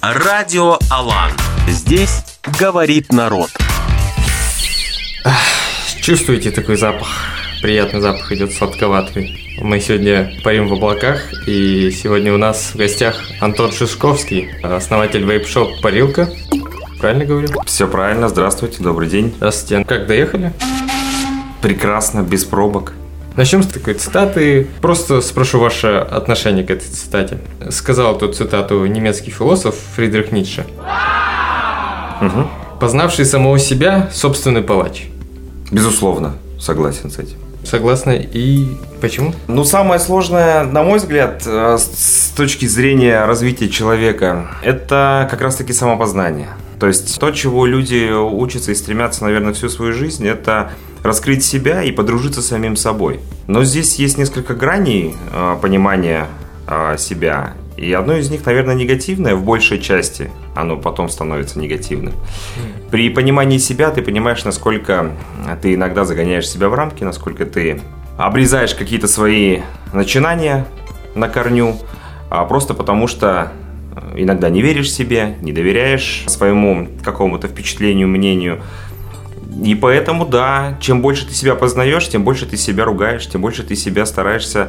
Радио 0.00 0.78
Алан. 0.90 1.32
Здесь 1.66 2.22
говорит 2.60 3.12
народ. 3.12 3.50
Чувствуете 6.00 6.52
такой 6.52 6.76
запах? 6.76 7.08
Приятный 7.62 8.00
запах 8.00 8.30
идет 8.30 8.52
сладковатый. 8.52 9.58
Мы 9.60 9.80
сегодня 9.80 10.32
парим 10.44 10.68
в 10.68 10.74
облаках, 10.74 11.20
и 11.48 11.90
сегодня 11.90 12.32
у 12.32 12.36
нас 12.36 12.74
в 12.74 12.76
гостях 12.76 13.16
Антон 13.40 13.72
Шишковский, 13.72 14.52
основатель 14.62 15.24
вейп-шоп 15.24 15.80
«Парилка». 15.82 16.30
Правильно 17.00 17.24
говорю? 17.24 17.48
Все 17.66 17.88
правильно, 17.88 18.28
здравствуйте, 18.28 18.80
добрый 18.80 19.08
день. 19.08 19.34
Здравствуйте. 19.36 19.84
Как 19.84 20.06
доехали? 20.06 20.52
Прекрасно, 21.60 22.22
без 22.22 22.44
пробок. 22.44 22.92
Начнем 23.38 23.62
с 23.62 23.68
такой 23.68 23.94
цитаты. 23.94 24.66
Просто 24.80 25.20
спрошу 25.20 25.60
ваше 25.60 25.86
отношение 26.10 26.64
к 26.64 26.72
этой 26.72 26.88
цитате. 26.88 27.38
Сказал 27.70 28.16
эту 28.16 28.32
цитату 28.32 28.84
немецкий 28.86 29.30
философ 29.30 29.76
Фридрих 29.94 30.32
Ницше. 30.32 30.66
Угу. 32.20 32.48
Познавший 32.80 33.24
самого 33.24 33.60
себя, 33.60 34.10
собственный 34.12 34.62
палач. 34.62 35.04
Безусловно, 35.70 36.34
согласен 36.58 37.12
с 37.12 37.20
этим. 37.20 37.36
Согласна. 37.62 38.10
И 38.10 38.66
почему? 39.00 39.32
Ну, 39.46 39.62
самое 39.62 40.00
сложное, 40.00 40.64
на 40.64 40.82
мой 40.82 40.98
взгляд, 40.98 41.44
э, 41.46 41.78
с 41.78 42.32
точки 42.36 42.66
зрения 42.66 43.24
развития 43.24 43.68
человека, 43.68 44.48
это 44.64 45.28
как 45.30 45.42
раз-таки 45.42 45.72
самопознание. 45.72 46.48
То 46.80 46.86
есть 46.86 47.18
то, 47.20 47.30
чего 47.30 47.66
люди 47.66 48.10
учатся 48.10 48.72
и 48.72 48.74
стремятся, 48.74 49.24
наверное, 49.24 49.52
всю 49.52 49.68
свою 49.68 49.92
жизнь, 49.92 50.26
это 50.26 50.72
раскрыть 51.02 51.44
себя 51.44 51.82
и 51.82 51.92
подружиться 51.92 52.42
с 52.42 52.48
самим 52.48 52.76
собой. 52.76 53.20
Но 53.46 53.64
здесь 53.64 53.96
есть 53.96 54.18
несколько 54.18 54.54
граней 54.54 55.14
э, 55.32 55.56
понимания 55.60 56.26
э, 56.66 56.96
себя. 56.98 57.54
И 57.76 57.92
одно 57.92 58.16
из 58.16 58.28
них, 58.30 58.44
наверное, 58.44 58.74
негативное 58.74 59.36
в 59.36 59.44
большей 59.44 59.80
части. 59.80 60.30
Оно 60.56 60.76
потом 60.76 61.08
становится 61.08 61.60
негативным. 61.60 62.12
При 62.90 63.08
понимании 63.08 63.58
себя 63.58 63.90
ты 63.90 64.02
понимаешь, 64.02 64.44
насколько 64.44 65.12
ты 65.62 65.74
иногда 65.74 66.04
загоняешь 66.04 66.48
себя 66.48 66.68
в 66.68 66.74
рамки, 66.74 67.04
насколько 67.04 67.46
ты 67.46 67.80
обрезаешь 68.16 68.74
какие-то 68.74 69.06
свои 69.06 69.60
начинания 69.92 70.66
на 71.14 71.28
корню, 71.28 71.76
а 72.30 72.44
просто 72.44 72.74
потому 72.74 73.06
что 73.06 73.52
иногда 74.16 74.50
не 74.50 74.62
веришь 74.62 74.92
себе, 74.92 75.36
не 75.40 75.52
доверяешь 75.52 76.24
своему 76.26 76.88
какому-то 77.04 77.48
впечатлению, 77.48 78.08
мнению. 78.08 78.60
И 79.62 79.74
поэтому, 79.74 80.24
да, 80.26 80.78
чем 80.80 81.02
больше 81.02 81.26
ты 81.26 81.34
себя 81.34 81.54
познаешь, 81.54 82.08
тем 82.08 82.24
больше 82.24 82.46
ты 82.46 82.56
себя 82.56 82.84
ругаешь, 82.84 83.26
тем 83.26 83.40
больше 83.40 83.62
ты 83.64 83.74
себя 83.74 84.06
стараешься 84.06 84.68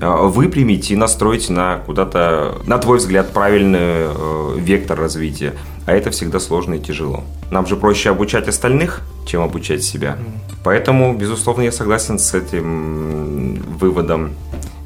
э, 0.00 0.06
выпрямить 0.08 0.90
и 0.90 0.96
настроить 0.96 1.48
на 1.50 1.78
куда-то, 1.78 2.58
на 2.66 2.78
твой 2.78 2.98
взгляд, 2.98 3.32
правильный 3.32 3.78
э, 3.80 4.54
вектор 4.58 4.98
развития. 4.98 5.54
А 5.86 5.92
это 5.92 6.10
всегда 6.10 6.38
сложно 6.38 6.74
и 6.74 6.78
тяжело. 6.78 7.24
Нам 7.50 7.66
же 7.66 7.76
проще 7.76 8.10
обучать 8.10 8.46
остальных, 8.46 9.00
чем 9.26 9.42
обучать 9.42 9.82
себя. 9.82 10.18
Поэтому, 10.62 11.14
безусловно, 11.14 11.62
я 11.62 11.72
согласен 11.72 12.18
с 12.18 12.34
этим 12.34 13.54
выводом 13.78 14.34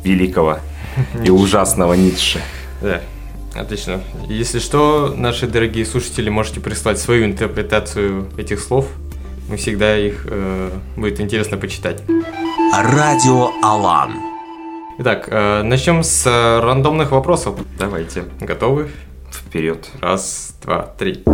великого 0.05 0.59
и 1.25 1.31
ужасного 1.31 1.95
Ницше. 1.95 2.41
Да. 2.81 3.01
Отлично. 3.55 4.01
Если 4.29 4.61
что, 4.61 5.15
наши 5.15 5.47
дорогие 5.47 5.85
слушатели, 5.85 6.31
можете 6.31 6.61
прислать 6.61 6.99
свою 6.99 7.27
интерпретацию 7.27 8.27
этих 8.39 8.61
слов. 8.61 8.87
Мы 9.49 9.57
всегда 9.57 9.99
их 9.99 10.27
э, 10.27 10.71
будет 10.97 11.21
интересно 11.21 11.57
почитать. 11.57 12.03
Радио 12.73 13.51
Алан. 13.63 14.15
Итак, 14.99 15.29
э, 15.29 15.63
начнем 15.63 16.03
с 16.03 16.27
э, 16.27 16.61
рандомных 16.61 17.11
вопросов. 17.11 17.57
Давайте. 17.79 18.25
Готовы? 18.41 18.91
Вперед. 19.31 19.91
Раз, 20.01 20.55
два, 20.63 20.83
три. 20.99 21.25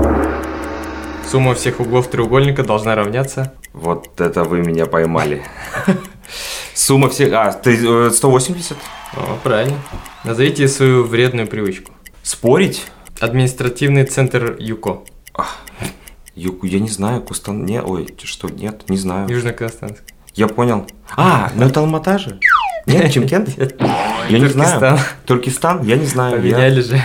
Сумма 1.30 1.54
всех 1.54 1.80
углов 1.80 2.08
треугольника 2.08 2.62
должна 2.62 2.94
равняться. 2.94 3.52
Вот 3.72 4.20
это 4.20 4.44
вы 4.44 4.60
меня 4.60 4.86
поймали. 4.86 5.44
Сумма 6.74 7.10
всех... 7.10 7.32
А, 7.34 7.52
ты 7.52 8.10
180? 8.10 8.76
О, 9.14 9.38
правильно. 9.42 9.76
Назовите 10.24 10.66
свою 10.68 11.04
вредную 11.04 11.46
привычку. 11.46 11.92
Спорить? 12.22 12.86
Административный 13.20 14.04
центр 14.04 14.56
ЮКО. 14.58 15.02
Юку, 16.38 16.66
я 16.66 16.78
не 16.78 16.88
знаю, 16.88 17.20
Кустан... 17.20 17.64
Не, 17.64 17.82
ой, 17.82 18.08
что, 18.22 18.48
нет, 18.48 18.88
не 18.88 18.96
знаю. 18.96 19.28
Южно-Казахстанск. 19.28 20.02
Я 20.34 20.46
понял. 20.46 20.86
А, 21.16 21.50
ну 21.56 21.66
это 21.66 21.80
Алмата 21.80 22.16
же? 22.18 22.38
Нет, 22.86 23.12
Чимкент? 23.12 23.50
Я 24.28 24.38
не 24.38 24.46
знаю. 24.46 24.98
Туркестан. 25.26 25.82
Я 25.82 25.96
не 25.96 26.06
знаю. 26.06 26.36
Поменяли 26.36 26.80
же. 26.80 27.02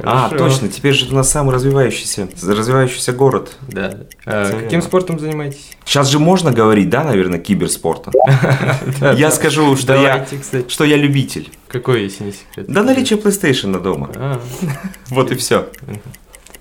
А, 0.00 0.28
точно, 0.30 0.68
теперь 0.68 0.94
же 0.94 1.10
у 1.10 1.14
нас 1.14 1.28
самый 1.28 1.52
развивающийся, 1.52 2.28
развивающийся 2.40 3.12
город. 3.12 3.56
Да. 3.66 3.98
А, 4.24 4.60
каким 4.60 4.80
спортом 4.82 5.18
занимаетесь? 5.18 5.72
Сейчас 5.84 6.08
же 6.08 6.20
можно 6.20 6.52
говорить, 6.52 6.88
да, 6.88 7.02
наверное, 7.02 7.40
киберспортом? 7.40 8.14
Я 9.16 9.32
скажу, 9.32 9.76
что 9.76 9.94
я, 9.94 10.24
что 10.68 10.84
я 10.84 10.96
любитель. 10.96 11.50
Какой, 11.66 12.04
если 12.04 12.24
не 12.24 12.32
секрет? 12.32 12.66
Да 12.68 12.84
наличие 12.84 13.18
PlayStation 13.18 13.80
дома. 13.82 14.10
А, 14.14 14.40
Вот 15.08 15.32
и 15.32 15.34
все. 15.34 15.68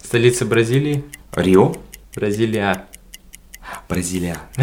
столица 0.04 0.46
Бразилии? 0.46 1.04
Рио? 1.36 1.76
Бразилия. 2.16 2.86
Бразилия. 3.90 4.38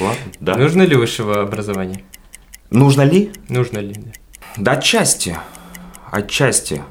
Ладно, 0.00 0.22
да. 0.40 0.56
Нужно 0.56 0.82
ли 0.82 0.96
высшего 0.96 1.40
образования? 1.42 2.02
Нужно 2.70 3.02
ли? 3.02 3.32
Нужно 3.48 3.78
ли? 3.78 3.94
да? 3.94 4.12
Да, 4.56 4.72
отчасти. 4.72 5.36
Отчасти. 6.10 6.82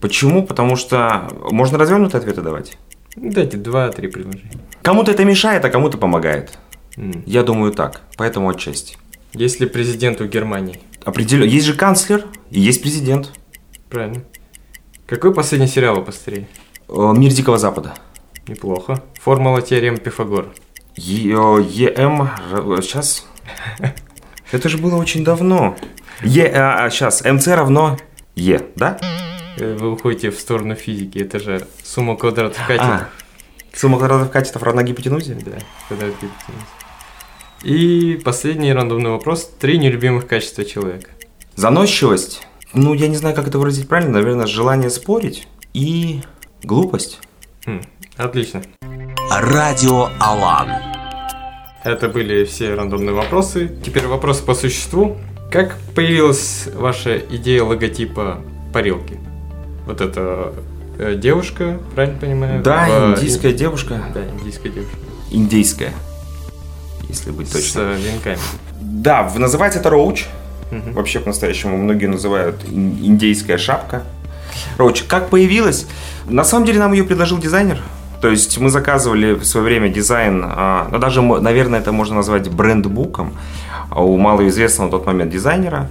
Почему? 0.00 0.44
Потому 0.46 0.76
что 0.76 1.28
можно 1.50 1.78
развернутые 1.78 2.20
ответы 2.20 2.40
давать. 2.40 2.78
Дайте 3.16 3.56
два-три 3.56 4.08
предложения. 4.08 4.52
Кому-то 4.82 5.10
это 5.12 5.24
мешает, 5.24 5.64
а 5.64 5.70
кому-то 5.70 5.98
помогает. 5.98 6.58
М. 6.96 7.22
Я 7.26 7.42
думаю 7.42 7.72
так. 7.72 8.00
Поэтому 8.16 8.48
отчасти. 8.48 8.96
Есть 9.34 9.60
ли 9.60 9.66
президент 9.66 10.20
у 10.20 10.26
Германии? 10.26 10.80
Определенно. 11.04 11.48
Есть 11.48 11.66
же 11.66 11.74
канцлер 11.74 12.26
и 12.50 12.60
есть 12.60 12.82
президент. 12.82 13.30
Правильно. 13.90 14.22
Какой 15.06 15.34
последний 15.34 15.66
сериал 15.68 15.96
вы 15.96 16.04
посмотрели? 16.04 16.48
Э, 16.88 17.12
Мир 17.16 17.32
Дикого 17.32 17.58
Запада. 17.58 17.94
Неплохо. 18.50 19.00
Формула 19.20 19.62
теорем 19.62 19.96
Пифагора. 19.96 20.48
ЕМ... 20.96 22.28
Сейчас. 22.82 23.24
Это 24.50 24.68
же 24.68 24.76
было 24.76 24.96
очень 24.96 25.22
давно. 25.22 25.76
Е... 26.22 26.48
сейчас. 26.90 27.22
МЦ 27.24 27.46
равно 27.46 27.96
Е, 28.34 28.60
да? 28.74 28.98
Э, 29.56 29.76
Вы 29.76 29.92
уходите 29.92 30.32
в 30.32 30.40
сторону 30.40 30.74
физики. 30.74 31.18
Это 31.18 31.38
же 31.38 31.68
сумма 31.84 32.16
квадратов 32.16 32.58
катетов. 32.66 32.88
А. 32.88 33.08
Сумма 33.72 33.98
квадратов 33.98 34.32
катетов 34.32 34.64
равна 34.64 34.82
гипотенузе? 34.82 35.34
Да, 35.34 35.58
квадрат 35.86 36.10
гипотенузы. 36.10 36.66
И 37.62 38.20
последний 38.24 38.72
рандомный 38.72 39.10
вопрос. 39.10 39.48
Три 39.60 39.78
нелюбимых 39.78 40.26
качества 40.26 40.64
человека. 40.64 41.10
Заносчивость. 41.54 42.44
Ну, 42.74 42.94
я 42.94 43.06
не 43.06 43.16
знаю, 43.16 43.36
как 43.36 43.46
это 43.46 43.60
выразить 43.60 43.86
правильно. 43.86 44.14
Наверное, 44.14 44.46
желание 44.46 44.90
спорить 44.90 45.46
и 45.72 46.22
глупость. 46.64 47.20
Хм, 47.64 47.82
отлично. 48.24 48.62
Радио 49.30 50.08
Алан. 50.18 50.70
Это 51.84 52.08
были 52.08 52.44
все 52.44 52.74
рандомные 52.74 53.14
вопросы. 53.14 53.70
Теперь 53.84 54.06
вопросы 54.06 54.42
по 54.44 54.54
существу. 54.54 55.16
Как 55.50 55.76
появилась 55.94 56.68
ваша 56.74 57.18
идея 57.18 57.64
логотипа 57.64 58.38
парилки? 58.72 59.18
Вот 59.86 60.00
эта 60.00 60.52
э, 60.98 61.14
девушка, 61.16 61.80
правильно 61.94 62.18
понимаю? 62.18 62.62
Да, 62.62 62.86
В- 62.86 63.16
индийская 63.18 63.52
девушка. 63.52 64.02
Да, 64.14 64.20
индийская 64.38 64.68
девушка. 64.68 64.96
Индейская. 65.30 65.92
Если 67.08 67.30
быть 67.30 67.48
С 67.48 67.52
точно. 67.52 67.80
э, 67.80 67.96
венками. 67.98 68.38
Да, 68.80 69.22
в- 69.24 69.38
называется 69.38 69.80
это 69.80 69.90
роуч. 69.90 70.26
Мгм. 70.70 70.92
Вообще, 70.92 71.18
по-настоящему, 71.18 71.76
многие 71.76 72.06
называют 72.06 72.56
ин- 72.68 72.96
индейская 73.00 73.58
шапка. 73.58 74.04
Роуч, 74.76 75.02
как 75.04 75.30
появилась? 75.30 75.86
На 76.28 76.44
самом 76.44 76.66
деле 76.66 76.78
нам 76.78 76.92
ее 76.92 77.02
предложил 77.04 77.38
дизайнер. 77.38 77.80
То 78.20 78.28
есть 78.28 78.58
мы 78.58 78.68
заказывали 78.68 79.32
в 79.32 79.44
свое 79.44 79.64
время 79.64 79.88
дизайн, 79.88 80.44
а, 80.44 80.88
ну 80.90 80.98
даже, 80.98 81.22
наверное, 81.22 81.80
это 81.80 81.90
можно 81.90 82.16
назвать 82.16 82.50
брендбуком 82.50 83.32
а, 83.90 84.02
у 84.02 84.18
малоизвестного 84.18 84.88
на 84.88 84.90
тот 84.90 85.06
момент 85.06 85.32
дизайнера. 85.32 85.88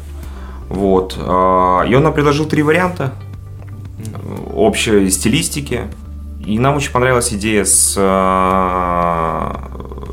Вот. 0.70 1.16
а, 1.18 1.84
И 1.84 1.96
он 1.96 2.04
нам 2.04 2.14
предложил 2.14 2.46
три 2.46 2.62
варианта 2.62 3.14
э, 3.98 4.54
общей 4.54 5.10
стилистики. 5.10 5.86
И 6.46 6.60
нам 6.60 6.78
очень 6.78 6.92
понравилась 6.92 7.34
идея 7.34 7.64
с 7.66 7.96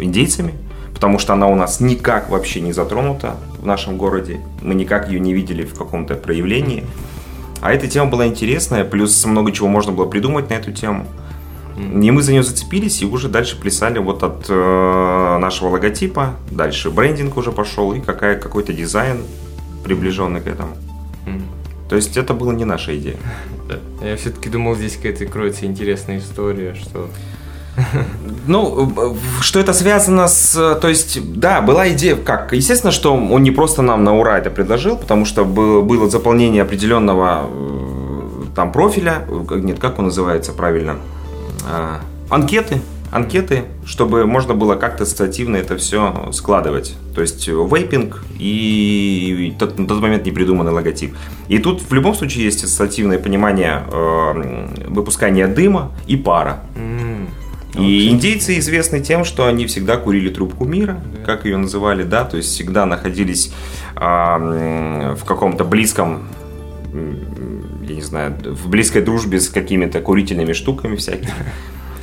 индейцами, 0.01 0.55
потому 0.93 1.19
что 1.19 1.33
она 1.33 1.47
у 1.47 1.55
нас 1.55 1.81
никак 1.81 2.29
вообще 2.29 2.61
не 2.61 2.73
затронута 2.73 3.37
в 3.59 3.65
нашем 3.65 3.97
городе. 3.97 4.41
Мы 4.61 4.75
никак 4.75 5.09
ее 5.09 5.21
не 5.21 5.33
видели 5.33 5.65
в 5.65 5.75
каком-то 5.75 6.15
проявлении. 6.15 6.85
А 7.63 7.73
эта 7.73 7.89
тема 7.89 8.11
была 8.11 8.27
интересная, 8.27 8.85
плюс 8.85 9.25
много 9.25 9.51
чего 9.53 9.69
можно 9.69 9.93
было 9.93 10.07
придумать 10.07 10.51
на 10.51 10.55
эту 10.55 10.73
тему. 10.73 11.07
И 11.77 12.11
мы 12.11 12.23
за 12.23 12.33
нее 12.33 12.43
зацепились 12.43 13.03
и 13.03 13.07
уже 13.07 13.29
дальше 13.29 13.61
плясали 13.61 13.99
вот 13.99 14.23
от 14.23 14.47
э, 14.49 15.39
нашего 15.39 15.69
логотипа. 15.69 16.35
Дальше 16.51 16.91
брендинг 16.91 17.37
уже 17.37 17.53
пошел 17.53 17.93
и 17.93 18.01
какая, 18.01 18.39
какой-то 18.39 18.73
дизайн 18.73 19.23
приближенный 19.85 20.41
к 20.41 20.47
этому. 20.47 20.75
То 21.89 21.95
есть 21.97 22.17
это 22.17 22.35
была 22.35 22.53
не 22.53 22.65
наша 22.65 22.97
идея. 22.99 23.17
Я 24.03 24.17
все-таки 24.17 24.49
думал, 24.49 24.75
здесь 24.75 24.97
какая-то 24.97 25.27
кроется 25.27 25.67
интересная 25.67 26.19
история, 26.19 26.75
что 26.75 27.09
Ну, 28.47 29.17
что 29.41 29.61
это 29.61 29.73
связано 29.73 30.29
с... 30.29 30.79
То 30.81 30.89
есть, 30.89 31.39
да, 31.39 31.61
была 31.61 31.89
идея 31.91 32.17
как? 32.17 32.53
Естественно, 32.53 32.93
что 32.93 33.15
он 33.15 33.43
не 33.43 33.51
просто 33.51 33.83
нам 33.83 34.05
на 34.05 34.17
ура 34.17 34.39
это 34.39 34.51
предложил, 34.51 34.97
потому 34.97 35.25
что 35.25 35.45
было, 35.45 36.09
заполнение 36.09 36.63
определенного 36.63 37.47
э, 37.49 38.45
там 38.55 38.73
профиля, 38.73 39.25
э, 39.29 39.59
нет, 39.59 39.79
как 39.79 39.99
он 39.99 40.07
называется 40.07 40.53
правильно, 40.53 40.97
анкеты, 42.31 42.81
анкеты, 43.13 43.65
чтобы 43.85 44.27
можно 44.27 44.55
было 44.55 44.75
как-то 44.75 45.05
ассоциативно 45.05 45.57
это 45.57 45.77
все 45.77 46.31
складывать. 46.33 46.97
То 47.15 47.21
есть 47.21 47.47
вейпинг 47.49 48.25
и, 48.39 49.55
тот, 49.59 49.79
на 49.79 49.87
тот 49.87 50.01
момент 50.01 50.25
не 50.25 50.33
придуманный 50.33 50.73
логотип. 50.73 51.15
И 51.49 51.59
тут 51.59 51.83
в 51.83 51.93
любом 51.93 52.15
случае 52.15 52.45
есть 52.45 52.65
ассоциативное 52.65 53.19
понимание 53.19 53.83
э, 53.91 54.69
выпускания 54.89 55.47
дыма 55.49 55.93
и 56.07 56.17
пара. 56.17 56.61
м, 56.75 57.29
И 57.79 58.09
индейцы 58.09 58.59
известны 58.59 59.01
тем, 59.01 59.25
что 59.25 59.47
они 59.47 59.67
всегда 59.67 59.97
курили 59.99 60.31
трубку 60.31 60.65
мира, 60.65 61.01
как 61.25 61.45
ее 61.45 61.59
называли, 61.59 62.03
да, 62.05 62.25
то 62.25 62.37
есть 62.39 62.49
всегда 62.51 62.87
находились 62.87 63.53
а, 63.95 64.39
м, 64.39 65.17
в 65.17 65.25
каком-то 65.25 65.65
близком, 65.65 66.23
я 67.87 67.95
не 67.95 68.03
знаю, 68.03 68.37
в 68.45 68.69
близкой 68.69 69.03
дружбе 69.03 69.41
с 69.41 69.49
какими-то 69.49 70.01
курительными 70.01 70.53
штуками 70.53 70.97
всякими. 70.97 71.33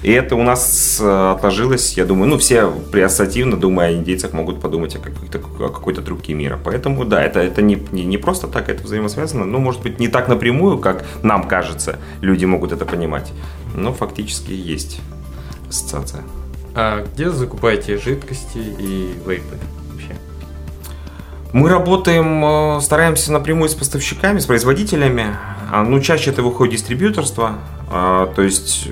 И 0.04 0.12
это 0.12 0.36
у 0.36 0.44
нас 0.44 1.00
э, 1.02 1.32
отложилось, 1.32 1.94
я 1.98 2.04
думаю, 2.04 2.30
ну, 2.30 2.38
все 2.38 2.70
ассоциативно, 2.94 3.56
думая 3.56 3.88
о 3.88 3.94
индейцах, 3.94 4.34
могут 4.34 4.60
подумать 4.60 4.98
о 4.98 5.00
какой-то, 5.00 5.38
о 5.38 5.70
какой-то 5.70 6.02
трубке 6.02 6.34
мира. 6.34 6.60
Поэтому, 6.62 7.06
да, 7.06 7.24
это, 7.24 7.40
это 7.40 7.62
не, 7.62 7.82
не, 7.94 8.04
не 8.04 8.18
просто 8.18 8.48
так, 8.48 8.68
это 8.68 8.84
взаимосвязано. 8.84 9.46
Ну, 9.46 9.60
может 9.60 9.82
быть, 9.82 10.02
не 10.02 10.10
так 10.10 10.28
напрямую, 10.28 10.78
как 10.80 11.06
нам 11.24 11.48
кажется, 11.48 12.00
люди 12.20 12.44
могут 12.44 12.74
это 12.74 12.84
понимать. 12.86 13.32
Но 13.76 13.94
фактически 13.94 14.52
есть 14.52 15.00
ассоциация. 15.70 16.24
А 16.76 17.06
где 17.06 17.30
закупаете 17.30 17.98
жидкости 17.98 18.58
и 18.58 19.14
вейпы 19.26 19.58
вообще? 19.90 20.18
Мы 21.54 21.70
работаем, 21.70 22.44
э, 22.78 22.82
стараемся 22.82 23.32
напрямую 23.32 23.70
с 23.70 23.74
поставщиками, 23.74 24.40
с 24.40 24.46
производителями. 24.46 25.28
А, 25.72 25.84
Ну, 25.84 26.00
чаще 26.00 26.32
это 26.32 26.42
выходит 26.42 26.74
дистрибьюторство. 26.74 27.56
А, 27.90 28.28
То 28.36 28.42
есть 28.42 28.88
э, 28.88 28.92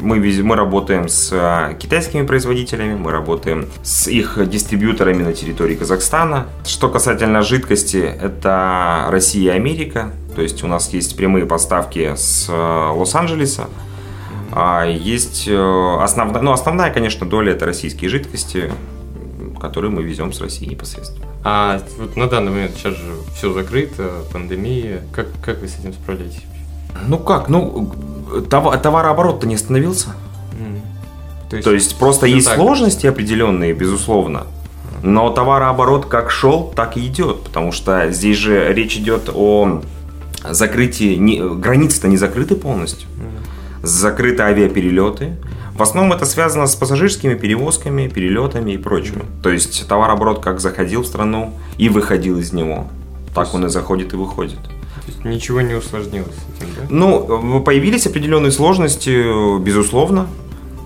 мы, 0.00 0.16
мы 0.18 0.56
работаем 0.56 1.08
с 1.08 1.30
а, 1.32 1.74
китайскими 1.74 2.26
производителями, 2.26 2.94
мы 2.94 3.10
работаем 3.10 3.66
с 3.82 4.08
их 4.08 4.38
дистрибьюторами 4.48 5.22
на 5.22 5.32
территории 5.32 5.74
Казахстана. 5.74 6.46
Что 6.64 6.88
касательно 6.88 7.42
жидкости, 7.42 7.98
это 7.98 9.06
Россия 9.10 9.52
и 9.52 9.56
Америка. 9.56 10.12
То 10.34 10.42
есть 10.42 10.62
у 10.62 10.66
нас 10.66 10.92
есть 10.92 11.16
прямые 11.16 11.46
поставки 11.46 12.14
с 12.14 12.46
э, 12.48 12.52
Лос-Анджелеса. 12.52 13.68
А 14.52 14.84
есть 14.86 15.48
э, 15.48 15.98
основная, 16.00 16.42
ну, 16.42 16.52
основная, 16.52 16.92
конечно, 16.92 17.26
доля 17.26 17.52
это 17.52 17.66
российские 17.66 18.10
жидкости, 18.10 18.70
которые 19.56 19.90
мы 19.90 20.02
везем 20.02 20.32
с 20.32 20.40
России 20.40 20.66
непосредственно. 20.66 21.26
А 21.44 21.80
вот 21.98 22.16
на 22.16 22.28
данный 22.28 22.50
момент 22.52 22.72
сейчас 22.76 22.94
же 22.94 23.12
все 23.34 23.52
закрыто, 23.52 24.10
пандемия. 24.32 25.02
Как, 25.12 25.26
как 25.42 25.60
вы 25.60 25.68
с 25.68 25.78
этим 25.78 25.92
справляетесь? 25.92 26.42
Ну 27.06 27.18
как, 27.18 27.48
ну 27.48 27.92
товар, 28.48 28.78
товарооборот-то 28.78 29.46
не 29.46 29.54
остановился. 29.54 30.08
М. 30.58 30.80
То 31.62 31.72
есть 31.72 31.96
просто 31.98 32.26
есть 32.26 32.46
так. 32.46 32.56
сложности 32.56 33.06
определенные, 33.06 33.72
безусловно. 33.72 34.46
Но 35.02 35.30
товарооборот 35.30 36.06
как 36.06 36.30
шел, 36.30 36.72
так 36.74 36.96
и 36.96 37.06
идет. 37.06 37.42
Потому 37.44 37.72
что 37.72 38.10
здесь 38.10 38.38
же 38.38 38.72
речь 38.72 38.96
идет 38.96 39.30
о 39.32 39.82
закрытии... 40.48 41.14
Не, 41.16 41.40
границы-то 41.40 42.08
не 42.08 42.16
закрыты 42.16 42.56
полностью. 42.56 43.08
Закрыты 43.82 44.42
авиаперелеты. 44.42 45.36
В 45.76 45.82
основном 45.82 46.14
это 46.14 46.24
связано 46.24 46.66
с 46.66 46.74
пассажирскими 46.74 47.34
перевозками, 47.34 48.08
перелетами 48.08 48.72
и 48.72 48.78
прочим. 48.78 49.26
То 49.42 49.50
есть 49.50 49.86
товарооборот 49.86 50.42
как 50.42 50.58
заходил 50.58 51.02
в 51.02 51.06
страну 51.06 51.52
и 51.76 51.90
выходил 51.90 52.38
из 52.38 52.54
него. 52.54 52.88
Так 53.34 53.52
он 53.52 53.66
и 53.66 53.68
заходит 53.68 54.14
и 54.14 54.16
выходит. 54.16 54.58
То 54.62 55.08
есть 55.08 55.22
ничего 55.26 55.60
не 55.60 55.74
усложнилось 55.74 56.34
этим, 56.56 56.68
да? 56.76 56.86
Ну, 56.88 57.60
появились 57.60 58.06
определенные 58.06 58.52
сложности, 58.52 59.60
безусловно. 59.62 60.28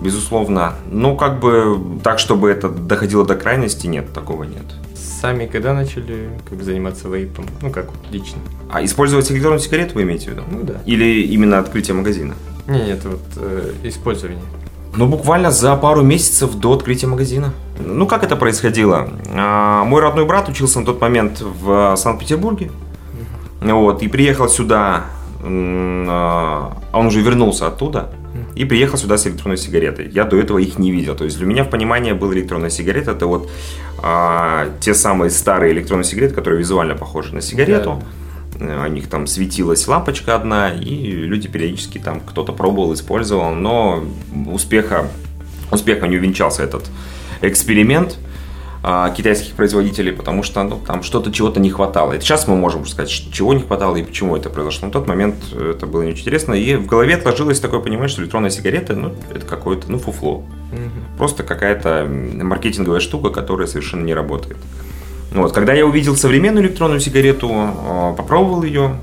Безусловно. 0.01 0.73
Но 0.91 1.15
как 1.15 1.39
бы 1.39 1.79
так, 2.03 2.19
чтобы 2.19 2.49
это 2.49 2.67
доходило 2.67 3.25
до 3.25 3.35
крайности, 3.35 3.87
нет, 3.87 4.11
такого 4.11 4.43
нет. 4.43 4.65
Сами 4.93 5.45
когда 5.45 5.73
начали 5.73 6.31
как 6.49 6.63
заниматься 6.63 7.07
вейпом? 7.07 7.45
Ну 7.61 7.71
как 7.71 7.85
вот 7.91 8.11
лично? 8.11 8.39
А 8.69 8.83
использовать 8.83 9.31
электронную 9.31 9.61
сигарету 9.61 9.95
вы 9.95 10.01
имеете 10.01 10.25
в 10.25 10.33
виду? 10.33 10.41
Ну 10.51 10.63
да. 10.63 10.81
Или 10.85 11.21
именно 11.21 11.59
открытие 11.59 11.95
магазина? 11.95 12.35
Не, 12.67 12.83
нет, 12.83 13.05
вот 13.05 13.21
э, 13.37 13.71
использование. 13.83 14.41
Ну, 14.95 15.07
буквально 15.07 15.51
за 15.51 15.75
пару 15.75 16.01
месяцев 16.01 16.53
до 16.55 16.73
открытия 16.73 17.07
магазина. 17.07 17.53
Ну, 17.79 18.07
как 18.07 18.23
это 18.23 18.35
происходило? 18.35 19.09
А, 19.33 19.83
Мой 19.83 20.01
родной 20.01 20.25
брат 20.25 20.49
учился 20.49 20.79
на 20.79 20.85
тот 20.85 20.99
момент 21.01 21.41
в 21.41 21.95
Санкт-Петербурге. 21.95 22.71
Вот, 23.61 24.01
и 24.03 24.07
приехал 24.07 24.49
сюда, 24.49 25.05
м, 25.43 26.05
а, 26.09 26.77
он 26.93 27.05
уже 27.07 27.21
вернулся 27.21 27.67
оттуда, 27.67 28.09
и 28.55 28.65
приехал 28.65 28.97
сюда 28.97 29.17
с 29.17 29.27
электронной 29.27 29.57
сигаретой. 29.57 30.09
Я 30.09 30.23
до 30.25 30.37
этого 30.37 30.57
их 30.57 30.79
не 30.79 30.91
видел. 30.91 31.15
То 31.15 31.25
есть 31.25 31.37
для 31.37 31.45
меня 31.45 31.63
в 31.63 31.69
понимании 31.69 32.11
была 32.13 32.33
электронная 32.33 32.69
сигарета, 32.69 33.11
это 33.11 33.27
вот 33.27 33.49
а, 34.03 34.67
те 34.79 34.93
самые 34.93 35.29
старые 35.29 35.73
электронные 35.73 36.05
сигареты, 36.05 36.33
которые 36.33 36.59
визуально 36.59 36.95
похожи 36.95 37.33
на 37.35 37.41
сигарету. 37.41 37.91
Э, 37.91 38.20
У 38.61 38.87
них 38.87 39.09
там 39.09 39.25
светилась 39.25 39.87
лампочка 39.87 40.35
одна, 40.35 40.69
и 40.69 41.11
люди 41.11 41.47
периодически 41.47 41.97
там 41.97 42.19
кто-то 42.19 42.53
пробовал, 42.53 42.93
использовал, 42.93 43.55
но 43.55 44.03
успеха, 44.47 45.07
успехом 45.71 46.11
не 46.11 46.17
увенчался 46.17 46.63
этот 46.63 46.89
эксперимент 47.41 48.19
а, 48.83 49.11
китайских 49.11 49.53
производителей, 49.53 50.11
потому 50.11 50.43
что 50.43 50.63
ну, 50.63 50.79
там 50.85 51.03
что-то 51.03 51.31
чего-то 51.31 51.59
не 51.59 51.69
хватало. 51.69 52.13
И 52.13 52.19
сейчас 52.19 52.47
мы 52.47 52.55
можем 52.55 52.85
сказать, 52.85 53.09
чего 53.09 53.53
не 53.53 53.61
хватало 53.61 53.95
и 53.95 54.03
почему 54.03 54.35
это 54.35 54.49
произошло. 54.49 54.87
На 54.87 54.91
тот 54.91 55.07
момент 55.07 55.35
это 55.53 55.85
было 55.85 56.01
не 56.01 56.11
очень 56.11 56.21
интересно. 56.21 56.53
И 56.53 56.75
в 56.75 56.87
голове 56.87 57.15
отложилось 57.15 57.59
такое 57.59 57.79
понимание, 57.79 58.09
что 58.09 58.21
электронная 58.21 58.49
сигарета, 58.49 58.95
ну, 58.95 59.13
это 59.33 59.45
какое-то, 59.45 59.91
ну, 59.91 59.99
фуфло. 59.99 60.43
Просто 61.17 61.43
какая-то 61.43 62.07
маркетинговая 62.07 63.01
штука, 63.01 63.29
которая 63.29 63.67
совершенно 63.67 64.03
не 64.03 64.13
работает. 64.13 64.57
Вот, 65.31 65.53
когда 65.53 65.73
я 65.73 65.85
увидел 65.85 66.15
современную 66.15 66.65
электронную 66.65 66.99
сигарету, 66.99 67.49
э, 67.49 68.13
попробовал 68.17 68.63
ее, 68.63 68.97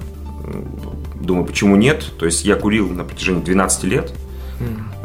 думаю, 1.15 1.47
почему 1.47 1.77
нет? 1.77 2.05
То 2.19 2.27
есть 2.27 2.45
я 2.45 2.55
курил 2.55 2.89
на 2.89 3.05
протяжении 3.05 3.43
12 3.43 3.85
лет 3.85 4.13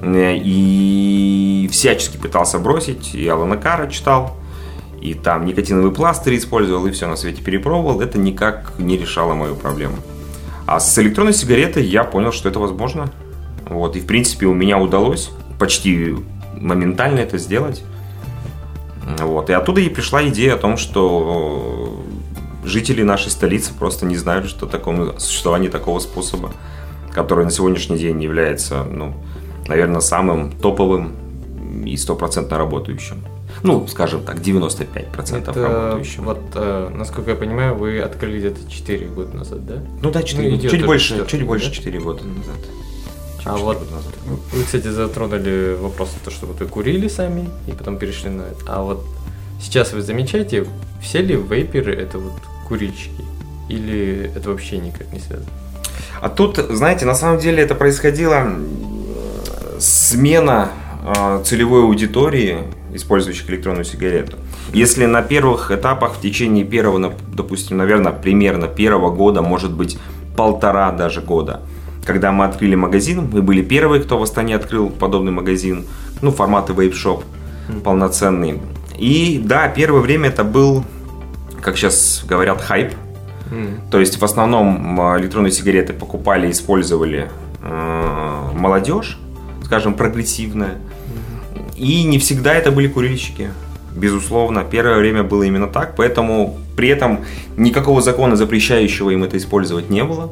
э, 0.02 0.36
и 0.36 1.70
всячески 1.72 2.18
пытался 2.18 2.60
бросить, 2.60 3.16
и 3.16 3.28
Алана 3.28 3.58
Кара 3.58 3.90
читал, 3.90 4.36
и 5.02 5.14
там 5.14 5.46
никотиновые 5.46 5.94
пластыри 5.94 6.38
использовал, 6.38 6.86
и 6.88 6.92
все 6.92 7.08
на 7.08 7.16
свете 7.16 7.42
перепробовал, 7.42 8.02
это 8.02 8.18
никак 8.18 8.74
не 8.78 8.98
решало 8.98 9.34
мою 9.34 9.56
проблему. 9.56 9.96
А 10.66 10.80
с 10.80 10.98
электронной 10.98 11.34
сигаретой 11.34 11.84
я 11.86 12.04
понял, 12.04 12.32
что 12.32 12.50
это 12.50 12.60
возможно. 12.60 13.12
Вот, 13.66 13.96
и 13.96 14.00
в 14.00 14.06
принципе 14.06 14.46
у 14.46 14.54
меня 14.54 14.78
удалось 14.78 15.30
почти 15.60 16.16
моментально 16.60 17.20
это 17.20 17.38
сделать. 17.38 17.84
Вот. 19.20 19.50
И 19.50 19.54
оттуда 19.54 19.82
и 19.82 19.90
пришла 19.90 20.28
идея 20.28 20.56
о 20.56 20.58
том, 20.58 20.78
что 20.78 22.00
жители 22.64 23.04
нашей 23.04 23.30
столицы 23.32 23.74
просто 23.74 24.06
не 24.06 24.16
знают, 24.16 24.48
что 24.48 24.66
такое 24.66 25.18
существование 25.18 25.70
такого 25.70 26.00
способа, 26.00 26.52
который 27.12 27.46
на 27.46 27.52
сегодняшний 27.52 27.98
день 27.98 28.22
является, 28.22 28.84
ну, 28.84 29.14
наверное, 29.68 30.02
самым 30.02 30.52
топовым 30.52 31.14
и 31.86 31.96
стопроцентно 31.98 32.58
работающим. 32.58 33.18
Ну, 33.62 33.88
скажем 33.88 34.24
так, 34.24 34.38
95% 34.40 35.52
Это 35.52 35.54
работающим. 35.54 36.24
вот, 36.24 36.40
э, 36.56 36.90
насколько 36.94 37.32
я 37.32 37.36
понимаю, 37.36 37.76
вы 37.76 38.00
открыли 38.00 38.40
где-то 38.40 38.70
4 38.70 39.08
года 39.08 39.38
назад, 39.38 39.66
да? 39.66 39.84
Ну 40.02 40.12
да, 40.12 40.24
4, 40.24 40.52
Ну, 40.52 40.58
чуть 40.58 40.86
больше, 40.86 41.10
четвертый 41.10 41.30
чуть 41.32 41.40
год, 41.42 41.48
больше 41.48 41.70
да? 41.70 41.76
4 41.76 42.00
года 42.00 42.24
назад. 42.24 42.56
А 43.46 43.58
вот 43.58 43.80
назад. 43.92 44.14
вы, 44.52 44.64
кстати, 44.64 44.88
затронули 44.88 45.76
вопрос, 45.80 46.16
то, 46.24 46.32
что 46.32 46.46
вы 46.46 46.66
курили 46.66 47.08
сами 47.08 47.50
и 47.68 47.72
потом 47.72 47.98
перешли 47.98 48.30
на 48.30 48.44
это. 48.44 48.60
А 48.68 48.82
вот 48.82 49.06
сейчас 49.62 49.94
вы 49.94 50.02
замечаете, 50.02 50.66
все 51.02 51.22
ли 51.22 51.36
вейперы 51.36 51.94
это 51.94 52.20
вот 52.20 52.34
курильщики? 52.68 53.24
Или 53.70 54.32
это 54.36 54.50
вообще 54.50 54.78
никак 54.78 55.12
не 55.12 55.20
связано? 55.20 55.50
А 56.22 56.30
тут, 56.30 56.58
знаете, 56.58 57.06
на 57.06 57.16
самом 57.16 57.40
деле 57.40 57.62
это 57.62 57.76
происходила 57.76 58.36
м, 58.36 58.66
смена 59.80 60.70
э, 61.06 61.44
целевой 61.44 61.84
аудитории, 61.84 62.60
использующих 62.94 63.50
электронную 63.50 63.86
сигарету. 63.86 64.38
Если 64.72 65.06
на 65.06 65.22
первых 65.22 65.72
этапах 65.72 66.16
в 66.16 66.22
течение 66.22 66.64
первого, 66.64 67.14
допустим, 67.34 67.78
наверное, 67.78 68.14
примерно 68.14 68.68
первого 68.68 69.14
года, 69.14 69.42
может 69.42 69.74
быть, 69.74 69.98
полтора 70.38 70.92
даже 70.92 71.22
года, 71.22 71.62
когда 72.06 72.32
мы 72.32 72.46
открыли 72.46 72.76
магазин, 72.76 73.30
мы 73.32 73.42
были 73.42 73.62
первые, 73.62 74.02
кто 74.02 74.18
в 74.18 74.24
Астане 74.24 74.56
открыл 74.56 74.90
подобный 74.90 75.32
магазин, 75.32 75.86
ну, 76.22 76.32
форматы 76.32 76.74
вейп-шоп 76.74 77.24
полноценный. 77.84 78.62
И 78.98 79.42
да, 79.44 79.68
первое 79.68 80.02
время 80.02 80.30
это 80.30 80.44
был, 80.44 80.84
как 81.62 81.78
сейчас 81.78 82.24
говорят, 82.28 82.62
хайп. 82.62 82.94
То 83.92 84.00
есть 84.00 84.20
в 84.20 84.26
основном 84.26 85.00
электронные 85.18 85.52
сигареты 85.52 85.94
покупали 85.94 86.48
и 86.48 86.52
использовали 86.52 87.30
э, 87.62 88.50
молодежь, 88.54 89.20
скажем, 89.64 89.94
прогрессивная. 89.94 90.78
И 91.78 92.04
не 92.04 92.18
всегда 92.18 92.54
это 92.54 92.72
были 92.72 92.88
курильщики. 92.88 93.52
Безусловно, 93.96 94.64
первое 94.64 94.98
время 94.98 95.24
было 95.24 95.44
именно 95.44 95.68
так, 95.68 95.96
поэтому 95.96 96.58
при 96.76 96.90
этом 96.90 97.26
никакого 97.58 98.02
закона, 98.02 98.36
запрещающего 98.36 99.12
им 99.12 99.24
это 99.24 99.38
использовать, 99.38 99.90
не 99.90 100.04
было. 100.04 100.32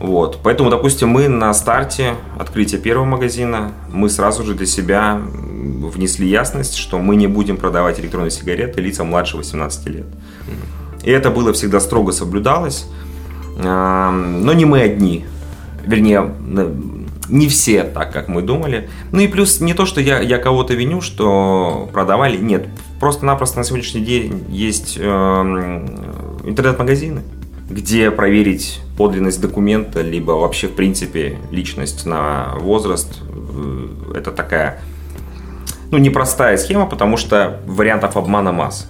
Вот. 0.00 0.40
Поэтому, 0.42 0.70
допустим, 0.70 1.10
мы 1.10 1.28
на 1.28 1.52
старте 1.52 2.14
открытия 2.38 2.78
первого 2.78 3.04
магазина, 3.04 3.72
мы 3.92 4.08
сразу 4.08 4.42
же 4.44 4.54
для 4.54 4.66
себя 4.66 5.20
внесли 5.20 6.26
ясность, 6.26 6.76
что 6.76 6.98
мы 6.98 7.16
не 7.16 7.26
будем 7.26 7.58
продавать 7.58 8.00
электронные 8.00 8.30
сигареты 8.30 8.80
лицам 8.80 9.08
младше 9.08 9.36
18 9.36 9.86
лет. 9.88 10.06
И 11.04 11.10
это 11.10 11.30
было 11.30 11.52
всегда 11.52 11.80
строго 11.80 12.12
соблюдалось. 12.12 12.86
Но 13.58 14.52
не 14.54 14.64
мы 14.64 14.80
одни. 14.80 15.26
Вернее, 15.84 16.32
не 17.28 17.48
все 17.48 17.84
так, 17.84 18.12
как 18.12 18.28
мы 18.28 18.42
думали. 18.42 18.88
Ну 19.12 19.20
и 19.20 19.28
плюс 19.28 19.60
не 19.60 19.74
то, 19.74 19.84
что 19.84 20.00
я, 20.00 20.20
я 20.20 20.38
кого-то 20.38 20.74
виню, 20.74 21.00
что 21.00 21.88
продавали. 21.92 22.38
Нет, 22.38 22.68
просто-напросто 22.98 23.58
на 23.58 23.64
сегодняшний 23.64 24.00
день 24.00 24.44
есть 24.48 24.96
э, 24.98 25.10
интернет-магазины, 26.44 27.22
где 27.70 28.10
проверить 28.10 28.80
подлинность 28.98 29.40
документа, 29.40 30.02
либо 30.02 30.32
вообще, 30.32 30.66
в 30.66 30.74
принципе, 30.74 31.38
личность 31.50 32.04
на 32.04 32.54
возраст. 32.58 33.20
Э, 33.22 34.16
это 34.16 34.32
такая, 34.32 34.80
ну, 35.90 35.98
непростая 35.98 36.56
схема, 36.56 36.86
потому 36.86 37.16
что 37.16 37.60
вариантов 37.66 38.16
обмана 38.16 38.52
масса. 38.52 38.86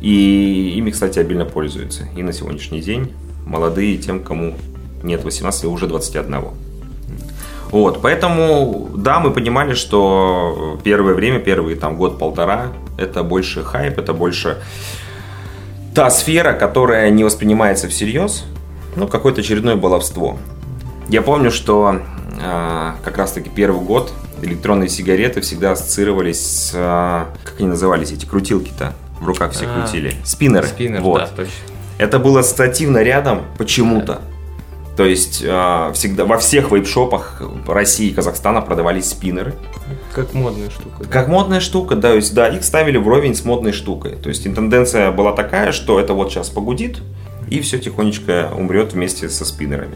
И 0.00 0.74
ими, 0.76 0.90
кстати, 0.90 1.18
обильно 1.18 1.44
пользуются. 1.44 2.08
И 2.16 2.22
на 2.22 2.32
сегодняшний 2.32 2.80
день 2.80 3.12
молодые 3.46 3.98
тем, 3.98 4.20
кому 4.20 4.54
нет 5.02 5.24
18, 5.24 5.64
уже 5.64 5.86
21. 5.86 6.36
Вот, 7.70 8.02
поэтому, 8.02 8.90
да, 8.96 9.20
мы 9.20 9.30
понимали, 9.30 9.74
что 9.74 10.78
первое 10.82 11.14
время, 11.14 11.38
первый 11.38 11.76
там 11.76 11.96
год-полтора, 11.96 12.72
это 12.98 13.22
больше 13.22 13.62
хайп, 13.62 13.98
это 13.98 14.12
больше 14.12 14.58
та 15.94 16.10
сфера, 16.10 16.52
которая 16.52 17.10
не 17.10 17.24
воспринимается 17.24 17.88
всерьез, 17.88 18.44
ну, 18.96 19.08
какое-то 19.08 19.40
очередное 19.40 19.76
баловство. 19.76 20.38
Я 21.08 21.22
помню, 21.22 21.50
что 21.50 22.00
э, 22.40 22.92
как 23.04 23.18
раз-таки 23.18 23.50
первый 23.50 23.84
год 23.84 24.12
электронные 24.42 24.88
сигареты 24.88 25.40
всегда 25.40 25.72
ассоциировались 25.72 26.40
с, 26.40 26.72
э, 26.74 27.24
как 27.44 27.54
они 27.58 27.68
назывались, 27.68 28.12
эти 28.12 28.26
крутилки-то, 28.26 28.94
в 29.20 29.26
руках 29.26 29.52
все 29.52 29.66
а, 29.66 29.80
крутили. 29.82 30.14
Спиннеры. 30.24 30.66
Спиннер, 30.66 31.00
вот. 31.00 31.18
да, 31.18 31.26
точно. 31.26 31.52
Это 31.98 32.18
было 32.18 32.40
ассоциативно 32.40 33.02
рядом 33.02 33.42
почему-то. 33.58 34.14
Да. 34.14 34.20
То 34.96 35.04
есть 35.04 35.42
э, 35.44 35.92
всегда 35.94 36.24
во 36.24 36.38
всех 36.38 36.70
вейп-шопах 36.70 37.42
России 37.66 38.08
и 38.08 38.12
Казахстана 38.14 38.60
продавались 38.60 39.10
спиннеры. 39.10 39.54
Как 40.12 40.34
модная 40.34 40.70
штука. 40.70 41.04
Да? 41.04 41.08
Как 41.08 41.28
модная 41.28 41.60
штука, 41.60 41.94
да. 41.94 42.10
То 42.10 42.16
есть, 42.16 42.34
да, 42.34 42.48
их 42.48 42.64
ставили 42.64 42.96
вровень 42.96 43.34
с 43.34 43.44
модной 43.44 43.72
штукой. 43.72 44.16
То 44.16 44.28
есть 44.28 44.42
тенденция 44.42 45.10
была 45.12 45.32
такая, 45.32 45.72
что 45.72 46.00
это 46.00 46.14
вот 46.14 46.30
сейчас 46.30 46.48
погудит, 46.48 47.00
и 47.48 47.60
все 47.60 47.78
тихонечко 47.78 48.50
умрет 48.56 48.92
вместе 48.92 49.28
со 49.28 49.44
спиннерами. 49.44 49.94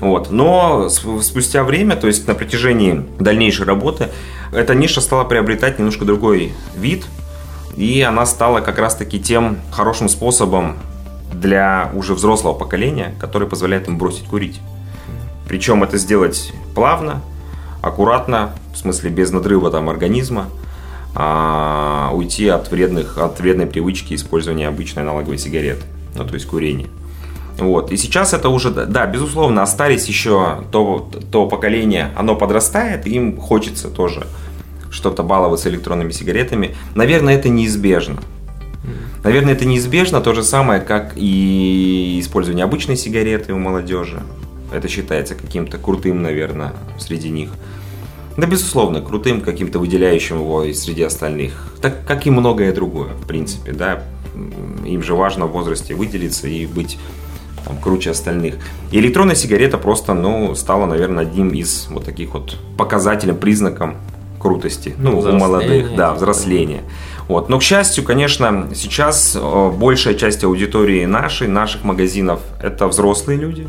Вот. 0.00 0.30
Но 0.30 0.88
спустя 0.88 1.62
время, 1.64 1.96
то 1.96 2.06
есть 2.08 2.26
на 2.26 2.34
протяжении 2.34 3.04
дальнейшей 3.18 3.66
работы, 3.66 4.08
эта 4.52 4.74
ниша 4.74 5.00
стала 5.00 5.24
приобретать 5.24 5.78
немножко 5.78 6.04
другой 6.04 6.52
вид, 6.76 7.04
и 7.76 8.02
она 8.02 8.26
стала 8.26 8.60
как 8.60 8.78
раз-таки 8.78 9.20
тем 9.20 9.58
хорошим 9.70 10.08
способом 10.08 10.76
для 11.32 11.90
уже 11.94 12.14
взрослого 12.14 12.52
поколения, 12.52 13.14
который 13.18 13.48
позволяет 13.48 13.88
им 13.88 13.96
бросить 13.96 14.26
курить. 14.26 14.60
Причем 15.48 15.82
это 15.82 15.98
сделать 15.98 16.52
плавно, 16.74 17.22
аккуратно, 17.82 18.52
в 18.72 18.78
смысле 18.78 19.10
без 19.10 19.30
надрыва 19.30 19.70
там 19.70 19.90
организма, 19.90 20.46
а, 21.14 22.10
уйти 22.14 22.48
от, 22.48 22.70
вредных, 22.70 23.18
от 23.18 23.38
вредной 23.40 23.66
привычки 23.66 24.14
использования 24.14 24.68
обычной 24.68 25.02
аналоговой 25.02 25.36
сигареты, 25.36 25.82
ну 26.14 26.24
то 26.24 26.34
есть 26.34 26.46
курения. 26.46 26.88
Вот. 27.58 27.92
И 27.92 27.98
сейчас 27.98 28.32
это 28.32 28.48
уже, 28.48 28.70
да, 28.70 29.06
безусловно, 29.06 29.62
остались 29.62 30.06
еще 30.06 30.64
то, 30.70 31.10
то 31.30 31.46
поколение, 31.46 32.10
оно 32.16 32.34
подрастает, 32.34 33.06
им 33.06 33.36
хочется 33.36 33.88
тоже 33.88 34.26
что-то 34.90 35.22
баловаться 35.22 35.68
электронными 35.68 36.12
сигаретами. 36.12 36.74
Наверное, 36.94 37.34
это 37.34 37.48
неизбежно. 37.48 38.20
Наверное, 39.22 39.52
это 39.52 39.64
неизбежно, 39.64 40.20
то 40.20 40.34
же 40.34 40.42
самое, 40.42 40.80
как 40.80 41.12
и 41.16 42.18
использование 42.20 42.64
обычной 42.64 42.96
сигареты 42.96 43.52
у 43.52 43.58
молодежи. 43.58 44.22
Это 44.72 44.88
считается 44.88 45.34
каким-то 45.34 45.78
крутым, 45.78 46.22
наверное, 46.22 46.72
среди 46.98 47.28
них. 47.28 47.50
Да, 48.36 48.46
безусловно, 48.46 49.00
крутым, 49.00 49.40
каким-то 49.40 49.78
выделяющим 49.78 50.36
его 50.36 50.64
и 50.64 50.72
среди 50.72 51.02
остальных. 51.02 51.74
Так 51.82 52.06
как 52.06 52.26
и 52.26 52.30
многое 52.30 52.72
другое, 52.72 53.10
в 53.14 53.26
принципе, 53.26 53.72
да. 53.72 54.02
Им 54.86 55.02
же 55.02 55.14
важно 55.14 55.46
в 55.46 55.52
возрасте 55.52 55.94
выделиться 55.94 56.48
и 56.48 56.64
быть 56.66 56.98
там, 57.66 57.76
круче 57.76 58.10
остальных. 58.10 58.54
И 58.90 58.98
электронная 58.98 59.34
сигарета 59.34 59.76
просто, 59.76 60.14
ну, 60.14 60.54
стала, 60.54 60.86
наверное, 60.86 61.24
одним 61.24 61.50
из 61.50 61.88
вот 61.90 62.04
таких 62.04 62.32
вот 62.32 62.56
показателем, 62.78 63.36
признаком 63.36 63.96
крутости. 64.40 64.94
Ну, 64.98 65.20
у 65.20 65.32
молодых, 65.32 65.94
да, 65.94 66.14
взросления. 66.14 66.82
Вот. 67.28 67.48
Но, 67.48 67.58
к 67.58 67.62
счастью, 67.62 68.04
конечно, 68.04 68.68
сейчас 68.74 69.36
э, 69.40 69.70
большая 69.70 70.14
часть 70.14 70.42
аудитории 70.42 71.04
нашей, 71.04 71.48
наших 71.48 71.84
магазинов, 71.84 72.40
это 72.60 72.88
взрослые 72.88 73.38
люди. 73.38 73.68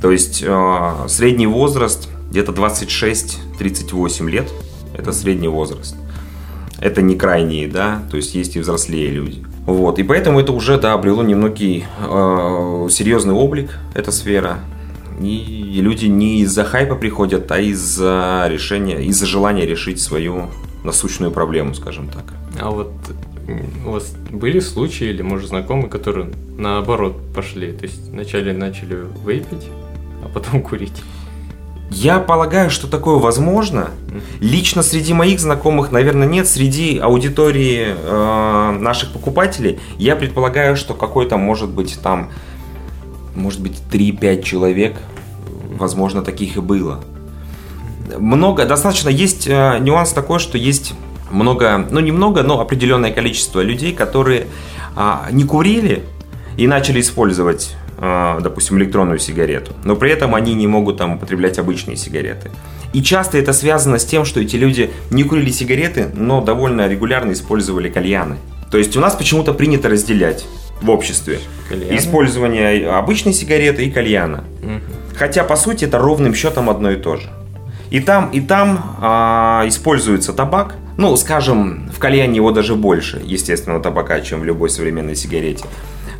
То 0.00 0.10
есть 0.10 0.42
э, 0.46 0.94
средний 1.08 1.46
возраст 1.46 2.08
где-то 2.30 2.52
26-38 2.52 4.30
лет. 4.30 4.48
Это 4.96 5.12
средний 5.12 5.48
возраст. 5.48 5.96
Это 6.80 7.02
не 7.02 7.16
крайние, 7.16 7.68
да, 7.68 8.02
то 8.10 8.16
есть 8.16 8.34
есть 8.34 8.56
и 8.56 8.60
взрослее 8.60 9.10
люди. 9.10 9.44
Вот, 9.66 9.98
и 9.98 10.02
поэтому 10.02 10.40
это 10.40 10.52
уже, 10.52 10.78
да, 10.78 10.94
обрело 10.94 11.22
немногий 11.22 11.84
э, 11.98 12.88
серьезный 12.90 13.34
облик, 13.34 13.78
эта 13.94 14.10
сфера. 14.10 14.60
И 15.20 15.78
люди 15.82 16.06
не 16.06 16.40
из-за 16.40 16.64
хайпа 16.64 16.94
приходят, 16.94 17.52
а 17.52 17.60
из-за 17.60 18.46
решения, 18.48 19.04
из-за 19.04 19.26
желания 19.26 19.66
решить 19.66 20.00
свою 20.00 20.46
насущную 20.82 21.30
проблему, 21.30 21.74
скажем 21.74 22.08
так. 22.08 22.24
А 22.58 22.70
вот 22.70 22.92
у 23.84 23.90
вас 23.90 24.14
были 24.30 24.60
случаи 24.60 25.08
или, 25.08 25.20
может, 25.20 25.48
знакомые, 25.48 25.88
которые 25.88 26.30
наоборот 26.56 27.16
пошли? 27.34 27.72
То 27.72 27.84
есть 27.84 28.08
вначале 28.08 28.54
начали 28.54 29.04
вейпить, 29.26 29.68
а 29.68 29.89
потом 30.32 30.62
курить? 30.62 31.02
Я 31.90 32.20
полагаю, 32.20 32.70
что 32.70 32.86
такое 32.86 33.16
возможно. 33.16 33.90
Лично 34.40 34.82
среди 34.84 35.12
моих 35.12 35.40
знакомых, 35.40 35.90
наверное, 35.90 36.28
нет. 36.28 36.46
Среди 36.46 36.98
аудитории 36.98 37.96
э, 37.96 38.78
наших 38.78 39.12
покупателей 39.12 39.80
я 39.98 40.14
предполагаю, 40.14 40.76
что 40.76 40.94
какой-то, 40.94 41.36
может 41.36 41.68
быть, 41.70 41.98
там, 42.00 42.30
может 43.34 43.60
быть, 43.60 43.76
3-5 43.90 44.42
человек, 44.44 44.96
возможно, 45.76 46.22
таких 46.22 46.56
и 46.56 46.60
было. 46.60 47.00
Много, 48.16 48.66
достаточно, 48.66 49.08
есть 49.08 49.48
э, 49.48 49.78
нюанс 49.80 50.12
такой, 50.12 50.38
что 50.38 50.56
есть 50.58 50.94
много, 51.32 51.86
ну 51.90 52.00
немного, 52.00 52.42
но 52.42 52.60
определенное 52.60 53.12
количество 53.12 53.60
людей, 53.60 53.92
которые 53.92 54.46
а, 54.96 55.28
не 55.30 55.44
курили 55.44 56.04
и 56.56 56.66
начали 56.66 57.00
использовать, 57.00 57.76
допустим, 58.00 58.78
электронную 58.78 59.18
сигарету, 59.18 59.72
но 59.84 59.94
при 59.94 60.10
этом 60.10 60.34
они 60.34 60.54
не 60.54 60.66
могут 60.66 60.96
там 60.98 61.16
употреблять 61.16 61.58
обычные 61.58 61.96
сигареты. 61.96 62.50
И 62.92 63.02
часто 63.02 63.38
это 63.38 63.52
связано 63.52 63.98
с 63.98 64.04
тем, 64.04 64.24
что 64.24 64.40
эти 64.40 64.56
люди 64.56 64.90
не 65.10 65.22
курили 65.22 65.50
сигареты, 65.50 66.10
но 66.14 66.40
довольно 66.40 66.88
регулярно 66.88 67.32
использовали 67.32 67.88
кальяны. 67.88 68.36
То 68.70 68.78
есть 68.78 68.96
у 68.96 69.00
нас 69.00 69.14
почему-то 69.14 69.52
принято 69.52 69.88
разделять 69.88 70.46
в 70.80 70.90
обществе 70.90 71.40
кальяны? 71.68 71.96
использование 71.96 72.88
обычной 72.88 73.32
сигареты 73.32 73.84
и 73.84 73.90
кальяна. 73.90 74.44
Угу. 74.62 75.16
Хотя, 75.16 75.44
по 75.44 75.56
сути, 75.56 75.84
это 75.84 75.98
ровным 75.98 76.34
счетом 76.34 76.70
одно 76.70 76.90
и 76.90 76.96
то 76.96 77.16
же. 77.16 77.28
И 77.90 78.00
там, 78.00 78.30
и 78.30 78.40
там 78.40 78.96
а, 79.00 79.64
используется 79.66 80.32
табак. 80.32 80.76
Ну, 80.96 81.16
скажем, 81.16 81.90
в 81.94 81.98
кальяне 81.98 82.36
его 82.36 82.52
даже 82.52 82.74
больше, 82.76 83.20
естественно, 83.24 83.80
табака, 83.80 84.20
чем 84.20 84.40
в 84.40 84.44
любой 84.44 84.70
современной 84.70 85.16
сигарете. 85.16 85.64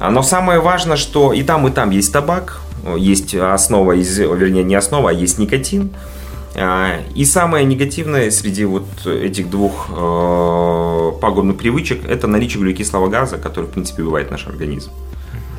А, 0.00 0.10
но 0.10 0.22
самое 0.22 0.60
важное, 0.60 0.96
что 0.96 1.32
и 1.32 1.42
там, 1.42 1.68
и 1.68 1.70
там 1.70 1.90
есть 1.90 2.12
табак, 2.12 2.60
есть 2.96 3.34
основа, 3.34 3.92
из, 3.92 4.18
вернее, 4.18 4.64
не 4.64 4.74
основа, 4.74 5.10
а 5.10 5.12
есть 5.12 5.38
никотин. 5.38 5.90
А, 6.56 7.00
и 7.14 7.24
самое 7.24 7.64
негативное 7.64 8.30
среди 8.30 8.64
вот 8.64 8.86
этих 9.06 9.50
двух 9.50 9.88
э, 9.90 11.12
пагубных 11.20 11.58
привычек– 11.58 12.04
это 12.08 12.26
наличие 12.26 12.60
углекислого 12.60 13.08
газа, 13.08 13.36
который, 13.36 13.66
в 13.66 13.70
принципе, 13.70 14.02
бывает 14.02 14.30
наш 14.30 14.46
организм. 14.46 14.90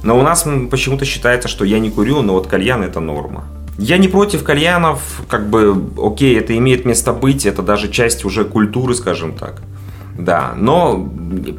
Но 0.03 0.19
у 0.19 0.23
нас 0.23 0.45
почему-то 0.71 1.05
считается, 1.05 1.47
что 1.47 1.63
я 1.63 1.79
не 1.79 1.91
курю, 1.91 2.23
но 2.23 2.33
вот 2.33 2.47
кальян– 2.47 2.83
это 2.83 2.99
норма. 2.99 3.45
Я 3.77 3.99
не 3.99 4.07
против 4.07 4.43
кальянов, 4.43 5.21
как 5.29 5.49
бы, 5.49 5.75
окей, 5.97 6.37
это 6.37 6.57
имеет 6.57 6.85
место 6.85 7.13
быть, 7.13 7.45
это 7.45 7.61
даже 7.61 7.89
часть 7.89 8.25
уже 8.25 8.43
культуры, 8.43 8.95
скажем 8.95 9.33
так. 9.33 9.61
Да, 10.21 10.53
но 10.55 11.09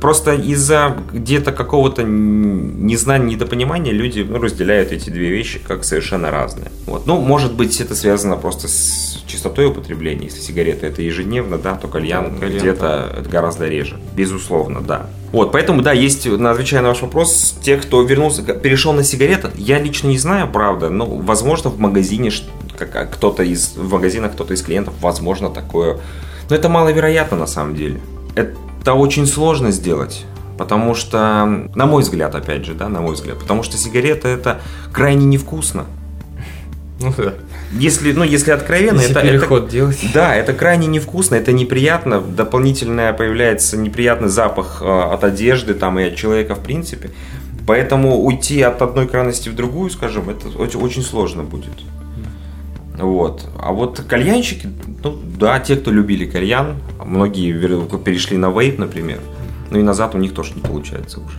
просто 0.01 0.35
из-за 0.35 0.97
где-то 1.13 1.51
какого-то 1.51 2.05
незнания, 2.05 3.35
недопонимания 3.35 3.93
люди 3.93 4.25
ну, 4.29 4.39
разделяют 4.39 4.93
эти 4.93 5.11
две 5.11 5.31
вещи 5.31 5.59
как 5.59 5.85
совершенно 5.85 6.31
разные. 6.31 6.71
Вот. 6.87 7.07
Ну, 7.07 7.21
может 7.21 7.55
быть, 7.55 7.81
это 7.81 7.97
связано 7.97 8.37
просто 8.37 8.69
с 8.69 9.23
частотой 9.27 9.67
употребления. 9.67 10.27
Если 10.27 10.41
сигарета 10.41 10.87
это 10.87 11.03
ежедневно, 11.03 11.59
да, 11.59 11.75
то 11.75 11.89
кальян, 11.89 12.39
кальян 12.39 12.59
где-то 12.59 13.23
да. 13.25 13.31
гораздо 13.31 13.69
реже. 13.69 13.99
Безусловно, 14.15 14.81
да. 14.81 15.07
Вот, 15.33 15.51
поэтому, 15.51 15.83
да, 15.83 15.93
есть, 15.93 16.27
отвечая 16.27 16.83
на 16.83 16.89
ваш 16.89 17.03
вопрос, 17.03 17.59
те, 17.63 17.79
кто 17.79 18.03
вернулся, 18.03 18.43
перешел 18.43 18.93
на 18.93 19.03
сигареты, 19.03 19.51
я 19.57 19.81
лично 19.81 20.09
не 20.09 20.19
знаю, 20.19 20.49
правда, 20.53 20.89
но, 20.89 21.07
возможно, 21.07 21.71
в 21.71 21.81
магазине 21.81 22.31
кто-то 22.77 23.43
из, 23.43 23.75
в 23.75 23.91
магазинах 23.91 24.33
кто-то 24.33 24.55
из 24.55 24.63
клиентов, 24.63 24.95
возможно, 25.01 25.51
такое. 25.51 25.99
Но 26.49 26.57
это 26.57 26.69
маловероятно 26.69 27.37
на 27.37 27.47
самом 27.47 27.75
деле. 27.75 28.01
Это 28.35 28.95
очень 28.95 29.27
сложно 29.27 29.71
сделать. 29.71 30.25
Потому 30.59 30.95
что, 30.95 31.47
на 31.75 31.87
мой 31.87 32.03
взгляд, 32.03 32.35
опять 32.35 32.65
же, 32.65 32.75
да, 32.75 32.89
на 32.89 33.01
мой 33.01 33.15
взгляд, 33.15 33.39
потому 33.39 33.63
что 33.63 33.77
сигарета 33.77 34.29
это 34.29 34.61
крайне 34.93 35.25
невкусно. 35.25 35.87
Ну 37.01 37.13
да. 37.17 37.35
Если, 37.73 38.13
ну, 38.13 38.23
если 38.23 38.51
откровенно, 38.51 39.01
если 39.01 39.17
это, 39.17 39.23
переход 39.23 39.63
это, 39.65 39.73
делать. 39.73 39.99
Да, 40.15 40.35
это 40.35 40.53
крайне 40.53 40.87
невкусно, 40.87 41.35
это 41.35 41.53
неприятно. 41.53 42.21
Дополнительно 42.21 43.13
появляется 43.13 43.77
неприятный 43.77 44.29
запах 44.29 44.83
э, 44.83 44.87
от 44.87 45.25
одежды 45.25 45.75
там 45.75 45.99
и 45.99 46.05
от 46.05 46.17
человека 46.17 46.55
в 46.55 46.61
принципе. 46.61 47.11
Поэтому 47.67 48.23
уйти 48.23 48.61
от 48.63 48.83
одной 48.83 49.09
крайности 49.09 49.49
в 49.49 49.55
другую, 49.55 49.91
скажем, 49.91 50.29
это 50.29 50.49
очень, 50.59 50.81
очень 50.81 51.03
сложно 51.03 51.45
будет. 51.45 51.73
Вот. 52.99 53.49
А 53.59 53.73
вот 53.73 54.03
кальянщики, 54.07 54.69
ну 55.03 55.19
да, 55.39 55.59
те, 55.61 55.77
кто 55.77 55.91
любили 55.91 56.27
кальян, 56.27 56.77
многие 57.05 57.53
перешли 57.99 58.37
на 58.37 58.51
вейп, 58.51 58.79
например. 58.79 59.21
Ну 59.71 59.79
и 59.79 59.83
назад 59.83 60.15
у 60.15 60.19
них 60.19 60.35
тоже 60.35 60.53
не 60.55 60.61
получается 60.61 61.21
уже. 61.21 61.39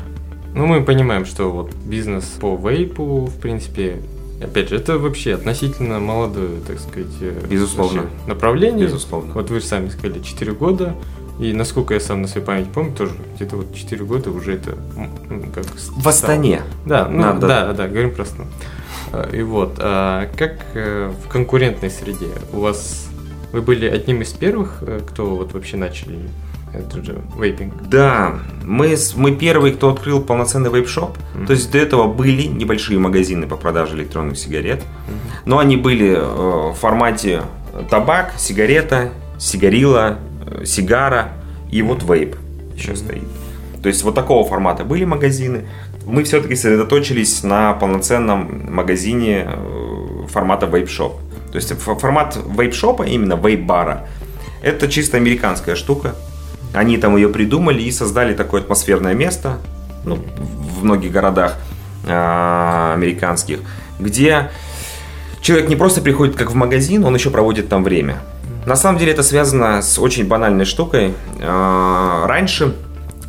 Ну, 0.55 0.65
мы 0.67 0.83
понимаем, 0.83 1.25
что 1.25 1.51
вот 1.51 1.73
бизнес 1.85 2.25
по 2.39 2.55
вейпу, 2.55 3.25
в 3.25 3.39
принципе, 3.39 4.01
опять 4.41 4.69
же, 4.69 4.75
это 4.75 4.99
вообще 4.99 5.33
относительно 5.33 5.99
молодое, 5.99 6.59
так 6.67 6.79
сказать, 6.79 7.13
э, 7.21 7.45
Безусловно. 7.49 8.05
направление. 8.27 8.85
Безусловно. 8.87 9.33
Вот 9.33 9.49
вы 9.49 9.59
же 9.59 9.65
сами 9.65 9.89
сказали, 9.89 10.21
4 10.21 10.53
года. 10.53 10.95
И 11.39 11.51
насколько 11.51 11.95
я 11.95 11.99
сам 11.99 12.21
на 12.21 12.27
своей 12.27 12.45
памяти 12.45 12.69
помню, 12.71 12.93
тоже 12.95 13.13
где-то 13.35 13.57
вот 13.57 13.73
4 13.73 14.05
года 14.05 14.29
уже 14.29 14.53
это 14.53 14.77
ну, 15.29 15.45
как 15.53 15.65
В 15.65 16.07
Астане. 16.07 16.61
Да, 16.85 17.07
ну, 17.09 17.21
Надо. 17.21 17.47
да, 17.47 17.73
да, 17.73 17.87
говорим 17.87 18.13
просто. 18.13 18.45
А, 19.11 19.29
и 19.31 19.41
вот, 19.41 19.75
а 19.79 20.29
как 20.37 20.59
э, 20.75 21.11
в 21.25 21.29
конкурентной 21.29 21.89
среде 21.89 22.29
у 22.51 22.59
вас 22.59 23.07
вы 23.53 23.61
были 23.61 23.87
одним 23.87 24.21
из 24.21 24.33
первых, 24.33 24.79
э, 24.81 24.99
кто 25.07 25.35
вот 25.35 25.53
вообще 25.53 25.77
начали 25.77 26.17
этот 26.73 27.05
же 27.05 27.21
вейпинг? 27.37 27.87
Да, 27.87 28.39
мы, 28.65 28.95
мы 29.15 29.35
первый, 29.35 29.73
кто 29.73 29.91
открыл 29.91 30.21
полноценный 30.21 30.71
вейп-шоп. 30.71 31.15
Mm-hmm. 31.15 31.45
То 31.45 31.53
есть 31.53 31.71
до 31.71 31.77
этого 31.77 32.11
были 32.11 32.47
небольшие 32.47 32.97
магазины 32.97 33.47
по 33.47 33.55
продаже 33.55 33.95
электронных 33.95 34.39
сигарет, 34.39 34.79
mm-hmm. 34.79 35.41
но 35.45 35.59
они 35.59 35.77
были 35.77 36.15
э, 36.17 36.71
в 36.71 36.73
формате 36.73 37.43
табак, 37.89 38.33
сигарета, 38.37 39.11
сигарила, 39.37 40.17
сигара 40.65 41.33
и 41.71 41.81
вот 41.83 42.03
вейп 42.03 42.35
еще 42.75 42.91
mm-hmm. 42.91 42.95
стоит. 42.95 43.27
То 43.83 43.87
есть 43.87 44.01
вот 44.03 44.15
такого 44.15 44.47
формата 44.47 44.83
были 44.83 45.05
магазины 45.05 45.65
мы 46.05 46.23
все-таки 46.23 46.55
сосредоточились 46.55 47.43
на 47.43 47.73
полноценном 47.73 48.73
магазине 48.73 49.47
э, 49.47 50.27
формата 50.29 50.65
вейп-шоп. 50.65 51.13
То 51.53 51.57
есть 51.57 51.71
формат 51.79 52.35
вейп-шопа, 52.35 53.07
именно 53.07 53.33
вейп-бара, 53.33 54.07
это 54.63 54.87
чисто 54.87 55.17
американская 55.17 55.75
штука. 55.75 56.15
Они 56.73 56.97
там 56.97 57.15
ее 57.15 57.29
придумали 57.29 57.83
и 57.83 57.91
создали 57.91 58.33
такое 58.33 58.61
атмосферное 58.61 59.13
место 59.13 59.59
ну, 60.03 60.15
в 60.15 60.83
многих 60.83 61.11
городах 61.11 61.57
э, 62.07 62.93
американских, 62.95 63.59
где 63.99 64.49
человек 65.41 65.69
не 65.69 65.75
просто 65.75 66.01
приходит 66.01 66.35
как 66.35 66.49
в 66.49 66.55
магазин, 66.55 67.05
он 67.05 67.13
еще 67.13 67.29
проводит 67.29 67.69
там 67.69 67.83
время. 67.83 68.17
На 68.65 68.75
самом 68.75 68.97
деле 68.97 69.11
это 69.11 69.21
связано 69.21 69.83
с 69.83 69.99
очень 69.99 70.27
банальной 70.27 70.65
штукой. 70.65 71.13
Э, 71.39 72.25
раньше, 72.25 72.75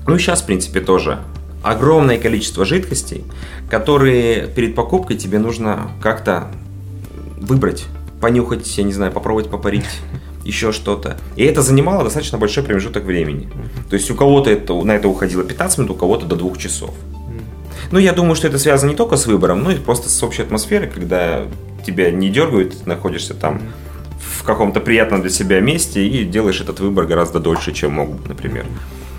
ну 0.06 0.14
и 0.14 0.18
сейчас, 0.18 0.40
в 0.40 0.46
принципе, 0.46 0.80
тоже 0.80 1.18
огромное 1.62 2.16
количество 2.16 2.64
жидкостей, 2.64 3.22
которые 3.68 4.46
перед 4.46 4.74
покупкой 4.74 5.18
тебе 5.18 5.38
нужно 5.38 5.90
как-то 6.02 6.48
выбрать, 7.38 7.84
понюхать, 8.24 8.78
я 8.78 8.84
не 8.84 8.92
знаю, 8.94 9.12
попробовать 9.12 9.50
попарить 9.50 9.84
еще 10.46 10.72
что-то. 10.72 11.18
И 11.37 11.44
это 11.44 11.60
занимало 11.60 12.04
достаточно 12.04 12.38
большой 12.38 12.62
промежуток 12.62 13.04
времени. 13.04 13.50
То 13.90 13.96
есть 13.96 14.10
у 14.10 14.14
кого-то 14.14 14.48
это, 14.48 14.72
на 14.72 14.92
это 14.92 15.08
уходило 15.08 15.44
15 15.44 15.78
минут, 15.78 15.90
у 15.90 15.94
кого-то 15.94 16.24
до 16.24 16.34
двух 16.34 16.56
часов. 16.56 16.94
Ну, 17.92 17.98
я 17.98 18.14
думаю, 18.14 18.34
что 18.34 18.48
это 18.48 18.58
связано 18.58 18.92
не 18.92 18.96
только 18.96 19.18
с 19.18 19.26
выбором, 19.26 19.62
но 19.62 19.72
и 19.72 19.74
просто 19.74 20.08
с 20.08 20.22
общей 20.22 20.40
атмосферой, 20.40 20.88
когда 20.88 21.42
тебя 21.87 22.10
не 22.10 22.30
дергают, 22.30 22.78
ты 22.78 22.88
находишься 22.88 23.34
там 23.34 23.60
в 24.18 24.42
каком-то 24.42 24.80
приятном 24.80 25.20
для 25.20 25.30
себя 25.30 25.60
месте 25.60 26.08
и 26.08 26.24
делаешь 26.24 26.62
этот 26.62 26.80
выбор 26.80 27.04
гораздо 27.04 27.40
дольше, 27.40 27.72
чем 27.72 27.92
мог 27.92 28.08
бы, 28.08 28.26
например. 28.26 28.64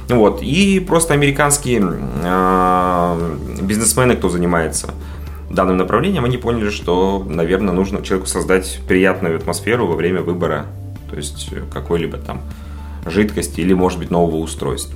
Вот. 0.10 0.42
И 0.42 0.80
просто 0.80 1.14
американские 1.14 1.80
э, 2.24 3.38
бизнесмены, 3.62 4.16
кто 4.16 4.30
занимается 4.30 4.96
данным 5.56 5.78
направлением, 5.78 6.26
они 6.26 6.38
поняли, 6.38 6.70
что, 6.70 7.26
наверное, 7.28 7.74
нужно 7.74 8.04
человеку 8.04 8.28
создать 8.28 8.80
приятную 8.88 9.38
атмосферу 9.38 9.88
во 9.88 9.96
время 9.96 10.22
выбора, 10.22 10.68
то 11.10 11.16
есть 11.16 11.50
какой-либо 11.74 12.18
там 12.18 12.42
жидкости 13.06 13.62
или, 13.62 13.74
может 13.74 14.00
быть, 14.00 14.12
нового 14.12 14.38
устройства. 14.38 14.96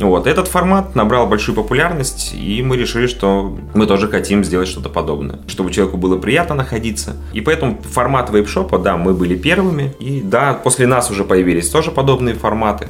Вот, 0.00 0.28
этот 0.28 0.46
формат 0.46 0.94
набрал 0.94 1.26
большую 1.26 1.56
популярность, 1.56 2.32
и 2.32 2.62
мы 2.62 2.76
решили, 2.76 3.08
что 3.08 3.58
мы 3.74 3.86
тоже 3.86 4.06
хотим 4.06 4.44
сделать 4.44 4.68
что-то 4.68 4.88
подобное, 4.88 5.40
чтобы 5.48 5.72
человеку 5.72 5.96
было 5.96 6.16
приятно 6.16 6.54
находиться. 6.54 7.16
И 7.32 7.40
поэтому 7.40 7.82
формат 7.82 8.30
вейп-шопа, 8.30 8.78
да, 8.78 8.96
мы 8.96 9.12
были 9.12 9.34
первыми, 9.36 9.92
и 9.98 10.20
да, 10.20 10.54
после 10.54 10.86
нас 10.86 11.10
уже 11.10 11.24
появились 11.24 11.68
тоже 11.68 11.90
подобные 11.90 12.36
форматы. 12.36 12.86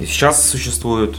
И 0.00 0.06
сейчас 0.06 0.48
существуют, 0.48 1.16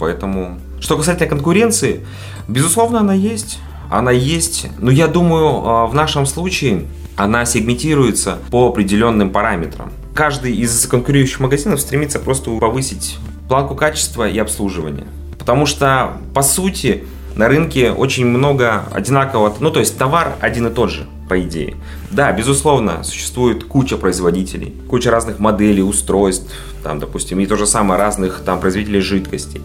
поэтому... 0.00 0.58
Что 0.80 0.96
касательно 0.96 1.28
конкуренции, 1.28 2.04
безусловно, 2.48 3.00
она 3.00 3.14
есть. 3.14 3.60
Она 3.90 4.10
есть, 4.10 4.66
но 4.78 4.90
я 4.90 5.08
думаю, 5.08 5.62
а, 5.64 5.86
в 5.86 5.94
нашем 5.94 6.26
случае 6.26 6.86
она 7.16 7.44
сегментируется 7.44 8.38
по 8.50 8.68
определенным 8.68 9.30
параметрам. 9.30 9.92
Каждый 10.14 10.54
из 10.56 10.86
конкурирующих 10.86 11.40
магазинов 11.40 11.80
стремится 11.80 12.18
просто 12.18 12.50
повысить 12.58 13.18
планку 13.48 13.74
качества 13.74 14.28
и 14.28 14.38
обслуживания. 14.38 15.06
Потому 15.38 15.66
что, 15.66 16.18
по 16.34 16.42
сути, 16.42 17.04
на 17.36 17.48
рынке 17.48 17.90
очень 17.90 18.26
много 18.26 18.84
одинакового, 18.92 19.54
ну 19.60 19.70
то 19.70 19.80
есть 19.80 19.98
товар 19.98 20.36
один 20.40 20.68
и 20.68 20.70
тот 20.70 20.90
же, 20.90 21.06
по 21.28 21.40
идее. 21.40 21.76
Да, 22.10 22.32
безусловно, 22.32 23.02
существует 23.02 23.64
куча 23.64 23.96
производителей, 23.96 24.72
куча 24.88 25.10
разных 25.10 25.40
моделей, 25.40 25.82
устройств, 25.82 26.52
там, 26.82 27.00
допустим, 27.00 27.40
и 27.40 27.46
то 27.46 27.56
же 27.56 27.66
самое 27.66 28.00
разных 28.00 28.42
там 28.44 28.60
производителей 28.60 29.00
жидкостей. 29.00 29.62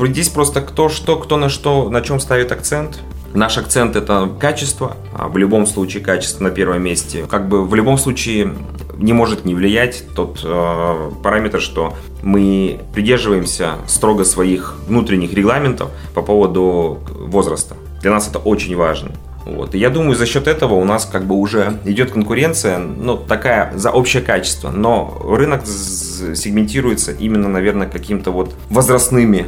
Здесь 0.00 0.28
просто 0.28 0.60
кто 0.62 0.88
что, 0.88 1.16
кто 1.16 1.36
на 1.36 1.48
что, 1.48 1.88
на 1.88 2.00
чем 2.00 2.18
ставит 2.18 2.50
акцент. 2.50 2.98
Наш 3.34 3.56
акцент 3.56 3.96
это 3.96 4.30
качество, 4.38 4.96
а 5.14 5.28
в 5.28 5.36
любом 5.38 5.66
случае 5.66 6.02
качество 6.02 6.44
на 6.44 6.50
первом 6.50 6.82
месте. 6.82 7.24
Как 7.28 7.48
бы 7.48 7.64
в 7.64 7.74
любом 7.74 7.96
случае 7.96 8.54
не 8.98 9.12
может 9.12 9.44
не 9.44 9.54
влиять 9.54 10.04
тот 10.14 10.40
э, 10.44 11.10
параметр, 11.22 11.60
что 11.60 11.94
мы 12.22 12.80
придерживаемся 12.94 13.76
строго 13.86 14.24
своих 14.24 14.76
внутренних 14.86 15.32
регламентов 15.32 15.90
по 16.14 16.22
поводу 16.22 17.00
возраста. 17.08 17.76
Для 18.02 18.10
нас 18.10 18.28
это 18.28 18.38
очень 18.38 18.76
важно. 18.76 19.12
Вот. 19.44 19.74
И 19.74 19.78
я 19.78 19.90
думаю, 19.90 20.14
за 20.14 20.26
счет 20.26 20.46
этого 20.46 20.74
у 20.74 20.84
нас 20.84 21.04
как 21.04 21.24
бы 21.24 21.34
уже 21.34 21.78
идет 21.84 22.12
конкуренция, 22.12 22.78
ну, 22.78 23.16
такая 23.16 23.76
за 23.76 23.90
общее 23.90 24.22
качество. 24.22 24.70
Но 24.70 25.20
рынок 25.24 25.66
сегментируется 25.66 27.12
именно, 27.12 27.48
наверное, 27.48 27.88
каким-то 27.88 28.30
вот 28.30 28.54
возрастными 28.70 29.46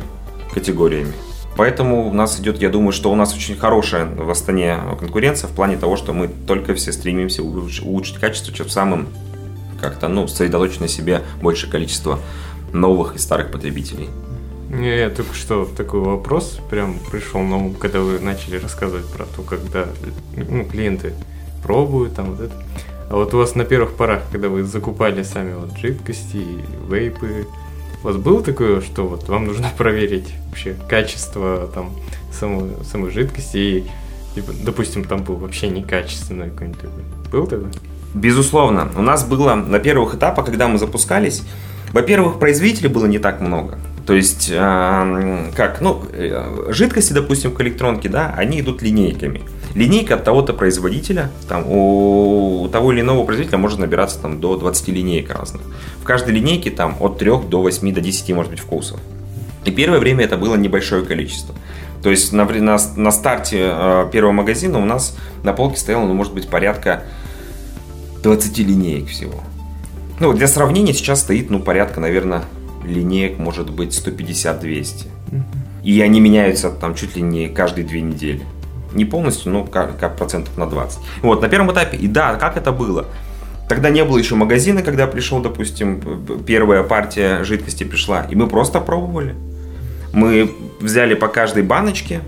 категориями. 0.53 1.13
Поэтому 1.57 2.09
у 2.09 2.13
нас 2.13 2.41
идет, 2.41 2.61
я 2.61 2.69
думаю, 2.69 2.93
что 2.93 3.13
у 3.13 3.15
нас 3.15 3.35
очень 3.35 3.57
хорошая 3.57 4.07
в 4.07 4.29
Астане 4.29 4.79
конкуренция 4.99 5.49
в 5.49 5.53
плане 5.53 5.77
того, 5.77 5.97
что 5.97 6.13
мы 6.13 6.29
только 6.29 6.75
все 6.75 6.93
стремимся 6.93 7.43
улучшить 7.43 8.19
качество, 8.19 8.53
чем 8.53 8.69
самым 8.69 9.09
как-то, 9.81 10.09
ну, 10.09 10.27
сосредоточить 10.27 10.81
на 10.81 10.89
себе 10.89 11.23
большее 11.41 11.71
количество 11.71 12.19
новых 12.73 13.15
и 13.15 13.19
старых 13.19 13.53
потребителей. 13.53 14.09
Не, 14.69 14.99
я 14.99 15.11
только 15.11 15.35
что 15.35 15.65
такой 15.65 16.01
вопрос 16.01 16.59
прям 16.71 16.99
пришел 17.11 17.41
на 17.43 17.57
ум, 17.57 17.75
когда 17.75 18.01
вы 18.01 18.19
начали 18.19 18.57
рассказывать 18.57 19.07
про 19.07 19.25
то, 19.25 19.43
когда 19.43 19.87
ну, 20.37 20.65
клиенты 20.65 21.13
пробуют 21.63 22.15
там 22.15 22.33
вот 22.33 22.41
это. 22.41 22.55
А 23.11 23.17
вот 23.17 23.33
у 23.35 23.39
вас 23.39 23.55
на 23.55 23.65
первых 23.65 23.95
порах, 23.95 24.23
когда 24.33 24.49
вы 24.49 24.65
закупали 24.65 25.23
сами 25.23 25.55
вот 25.55 25.77
жидкости, 25.79 26.45
вейпы, 26.89 27.47
у 28.05 28.09
вас 28.09 28.17
было 28.17 28.43
такое, 28.43 28.83
что 28.83 29.09
вот 29.09 29.29
вам 29.29 29.47
нужно 29.47 29.71
проверить 29.79 30.29
вообще 30.51 30.77
качество 30.89 31.71
там 31.75 31.91
самой, 32.31 32.71
самой 32.85 33.11
жидкости 33.11 33.57
и, 33.57 33.85
типа, 34.35 34.53
допустим, 34.63 35.05
там 35.05 35.23
был 35.25 35.37
вообще 35.37 35.69
некачественный 35.69 36.51
какой-нибудь 36.51 36.85
Был 37.33 37.47
тогда? 37.47 37.71
Безусловно. 38.13 38.91
У 38.97 39.03
нас 39.03 39.25
было 39.25 39.55
на 39.55 39.79
первых 39.79 40.15
этапах, 40.15 40.45
когда 40.45 40.69
мы 40.69 40.79
запускались, 40.79 41.43
Во-первых, 41.93 42.41
производителей 42.41 42.89
было 42.89 43.07
не 43.07 43.19
так 43.19 43.41
много. 43.41 43.79
То 44.05 44.15
есть, 44.15 44.51
э, 44.53 45.51
как, 45.55 45.81
ну, 45.81 46.03
э, 46.13 46.67
жидкости, 46.71 47.13
допустим, 47.13 47.53
к 47.53 47.61
электронке, 47.61 48.09
да, 48.09 48.35
они 48.37 48.61
идут 48.61 48.83
линейками. 48.83 49.43
Линейка 49.75 50.15
от 50.15 50.25
того-то 50.25 50.53
производителя, 50.53 51.31
там, 51.49 51.65
у 51.67 52.69
того 52.73 52.93
или 52.93 53.01
иного 53.01 53.25
производителя 53.25 53.59
может 53.59 53.81
набираться 53.81 54.21
там 54.21 54.41
до 54.41 54.57
20 54.57 54.89
линеек 54.89 55.35
разных. 55.35 55.63
В 56.01 56.05
каждой 56.05 56.35
линейке 56.35 56.71
там 56.71 56.97
от 57.01 57.19
3 57.19 57.31
до 57.49 57.61
8, 57.61 57.93
до 57.93 58.01
10, 58.01 58.35
может 58.35 58.53
быть, 58.53 58.61
вкусов. 58.61 59.01
И 59.65 59.73
первое 59.73 59.99
время 59.99 60.25
это 60.25 60.37
было 60.37 60.55
небольшое 60.55 61.05
количество. 61.05 61.55
То 62.03 62.11
есть 62.11 62.33
на, 62.33 62.45
на, 62.45 62.79
на 62.97 63.11
старте 63.11 63.71
э, 63.73 64.09
первого 64.13 64.33
магазина 64.33 64.79
у 64.79 64.85
нас 64.85 65.17
на 65.43 65.53
полке 65.53 65.79
стояло, 65.79 66.07
ну, 66.07 66.15
может 66.15 66.35
быть, 66.35 66.49
порядка 66.49 67.05
20 68.23 68.59
линеек 68.59 69.09
всего. 69.09 69.41
Ну, 70.21 70.33
для 70.35 70.47
сравнения 70.47 70.93
сейчас 70.93 71.21
стоит, 71.21 71.51
ну, 71.51 71.61
порядка, 71.61 72.01
наверное, 72.01 72.45
линеек 72.85 73.39
может 73.39 73.71
быть 73.71 73.91
150-200. 73.91 75.07
И 75.83 76.01
они 76.01 76.21
меняются 76.21 76.71
там 76.71 76.95
чуть 76.95 77.17
ли 77.17 77.23
не 77.23 77.49
каждые 77.49 77.87
две 77.87 78.01
недели. 78.01 78.43
Не 78.95 79.05
полностью, 79.05 79.53
но 79.53 79.65
как, 79.65 79.99
как 79.99 80.17
процентов 80.17 80.57
на 80.57 80.67
20. 80.67 80.99
Вот, 81.23 81.43
на 81.43 81.49
первом 81.49 81.73
этапе, 81.73 81.97
и 81.97 82.07
да, 82.09 82.37
как 82.37 82.57
это 82.57 82.73
было? 82.73 83.07
Тогда 83.69 83.91
не 83.91 84.05
было 84.05 84.19
еще 84.19 84.35
магазина, 84.35 84.83
когда 84.83 85.07
пришел, 85.07 85.41
допустим, 85.41 86.01
первая 86.47 86.83
партия 86.83 87.45
жидкости 87.45 87.85
пришла, 87.85 88.27
и 88.31 88.35
мы 88.35 88.47
просто 88.47 88.81
пробовали. 88.81 89.35
Мы 90.13 90.55
взяли 90.81 91.15
по 91.15 91.29
каждой 91.29 91.63
баночке, 91.63 92.21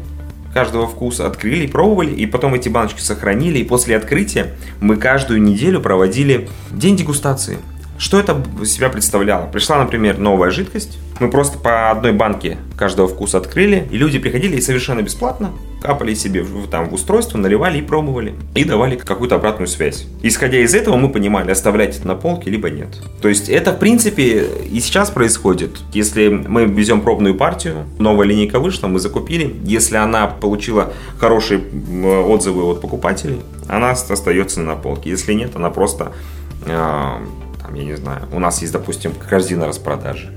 каждого 0.54 0.86
вкуса, 0.86 1.26
открыли, 1.26 1.66
пробовали, 1.66 2.12
и 2.12 2.26
потом 2.26 2.54
эти 2.54 2.70
баночки 2.70 3.00
сохранили, 3.00 3.58
и 3.58 3.64
после 3.64 3.96
открытия 3.96 4.54
мы 4.80 4.96
каждую 4.96 5.42
неделю 5.42 5.80
проводили 5.80 6.48
день 6.70 6.96
дегустации. 6.96 7.58
Что 7.98 8.20
это 8.20 8.42
себя 8.64 8.88
представляло? 8.88 9.46
Пришла, 9.46 9.78
например, 9.78 10.18
новая 10.18 10.50
жидкость, 10.50 10.98
мы 11.18 11.30
просто 11.30 11.58
по 11.58 11.90
одной 11.90 12.12
банке 12.12 12.58
каждого 12.76 13.08
вкуса 13.08 13.38
открыли, 13.38 13.88
и 13.90 13.96
люди 13.96 14.18
приходили 14.18 14.56
и 14.56 14.60
совершенно 14.60 15.00
бесплатно 15.00 15.52
капали 15.80 16.14
себе 16.14 16.42
в, 16.42 16.68
там, 16.68 16.88
в 16.88 16.94
устройство, 16.94 17.38
наливали 17.38 17.78
и 17.78 17.82
пробовали. 17.82 18.34
И 18.54 18.64
давали 18.64 18.96
какую-то 18.96 19.36
обратную 19.36 19.68
связь. 19.68 20.06
Исходя 20.22 20.58
из 20.58 20.74
этого 20.74 20.96
мы 20.96 21.08
понимали, 21.08 21.50
оставлять 21.50 21.96
это 21.96 22.08
на 22.08 22.16
полке, 22.16 22.50
либо 22.50 22.70
нет. 22.70 22.88
То 23.22 23.28
есть 23.28 23.48
это, 23.48 23.72
в 23.72 23.78
принципе, 23.78 24.46
и 24.70 24.80
сейчас 24.80 25.10
происходит. 25.10 25.78
Если 25.92 26.28
мы 26.28 26.64
везем 26.64 27.02
пробную 27.02 27.34
партию, 27.36 27.84
новая 27.98 28.26
линейка 28.26 28.58
вышла, 28.58 28.88
мы 28.88 28.98
закупили. 28.98 29.54
Если 29.64 29.96
она 29.96 30.26
получила 30.26 30.92
хорошие 31.18 31.60
отзывы 32.26 32.64
от 32.64 32.80
покупателей, 32.80 33.40
она 33.68 33.90
остается 33.90 34.60
на 34.60 34.74
полке. 34.74 35.10
Если 35.10 35.34
нет, 35.34 35.54
она 35.54 35.70
просто 35.70 36.12
э, 36.64 37.10
там, 37.66 37.74
я 37.74 37.84
не 37.84 37.96
знаю, 37.96 38.22
у 38.32 38.38
нас 38.38 38.60
есть, 38.60 38.72
допустим, 38.72 39.12
корзина 39.28 39.66
распродажи. 39.66 40.32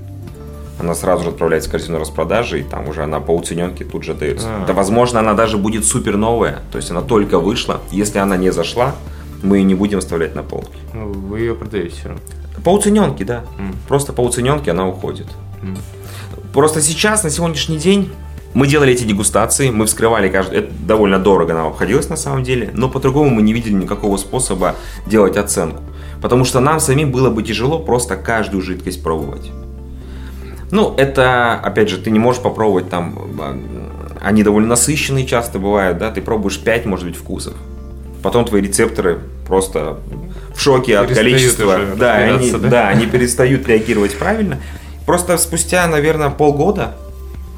Она 0.79 0.95
сразу 0.95 1.23
же 1.23 1.29
отправляется 1.29 1.69
в 1.69 1.71
корзину 1.71 1.99
распродажи, 1.99 2.61
и 2.61 2.63
там 2.63 2.87
уже 2.87 3.03
она 3.03 3.19
по 3.19 3.31
уцененке 3.31 3.83
тут 3.83 4.03
же 4.03 4.13
дается. 4.13 4.47
А-а-а. 4.47 4.65
Да, 4.65 4.73
возможно, 4.73 5.19
она 5.19 5.33
даже 5.33 5.57
будет 5.57 5.85
супер 5.85 6.15
новая, 6.17 6.59
то 6.71 6.77
есть 6.77 6.89
она 6.89 7.01
только 7.01 7.37
вышла. 7.37 7.81
Если 7.91 8.17
она 8.17 8.37
не 8.37 8.51
зашла, 8.51 8.95
мы 9.43 9.57
ее 9.57 9.63
не 9.63 9.75
будем 9.75 9.97
оставлять 9.99 10.35
на 10.35 10.43
полке. 10.43 10.77
Ну, 10.93 11.11
вы 11.11 11.41
ее 11.41 11.55
продаете 11.55 11.95
все 11.95 12.07
равно. 12.07 12.23
По 12.63 12.69
уцененке, 12.69 13.25
да. 13.25 13.43
Mm. 13.57 13.75
Просто 13.87 14.13
по 14.13 14.21
уцененке 14.21 14.71
она 14.71 14.87
уходит. 14.87 15.27
Mm. 15.61 15.77
Просто 16.53 16.81
сейчас, 16.81 17.23
на 17.23 17.29
сегодняшний 17.29 17.77
день, 17.77 18.09
мы 18.53 18.65
делали 18.65 18.93
эти 18.93 19.03
дегустации, 19.03 19.69
мы 19.69 19.85
вскрывали 19.85 20.29
каждый... 20.29 20.59
Это 20.59 20.73
довольно 20.79 21.19
дорого 21.19 21.53
нам 21.53 21.67
обходилось 21.67 22.09
на 22.09 22.15
самом 22.15 22.43
деле, 22.43 22.71
но 22.73 22.89
по-другому 22.89 23.29
мы 23.29 23.41
не 23.41 23.53
видели 23.53 23.73
никакого 23.73 24.17
способа 24.17 24.75
делать 25.05 25.37
оценку. 25.37 25.83
Потому 26.21 26.45
что 26.45 26.59
нам 26.59 26.79
самим 26.79 27.11
было 27.11 27.29
бы 27.29 27.43
тяжело 27.43 27.79
просто 27.79 28.15
каждую 28.15 28.61
жидкость 28.61 29.01
пробовать. 29.01 29.51
Ну, 30.71 30.93
это, 30.97 31.55
опять 31.55 31.89
же, 31.89 31.97
ты 31.97 32.11
не 32.11 32.19
можешь 32.19 32.41
попробовать 32.41 32.89
там, 32.89 33.17
а, 33.39 33.59
они 34.21 34.43
довольно 34.43 34.69
насыщенные 34.69 35.25
часто 35.25 35.57
бывают, 35.57 35.97
да, 35.97 36.11
ты 36.11 36.21
пробуешь 36.21 36.59
5, 36.59 36.85
может 36.85 37.05
быть, 37.05 37.15
вкусов. 37.15 37.53
Потом 38.21 38.45
твои 38.45 38.61
рецепторы 38.61 39.19
просто 39.47 39.99
в 40.53 40.61
шоке 40.61 40.97
от 40.97 41.11
количества. 41.11 41.79
Да, 41.97 42.15
они, 42.15 42.51
да? 42.51 42.57
да, 42.57 42.87
они 42.89 43.05
перестают 43.05 43.67
реагировать 43.67 44.17
правильно. 44.17 44.59
Просто 45.05 45.37
спустя, 45.37 45.87
наверное, 45.87 46.29
полгода 46.29 46.95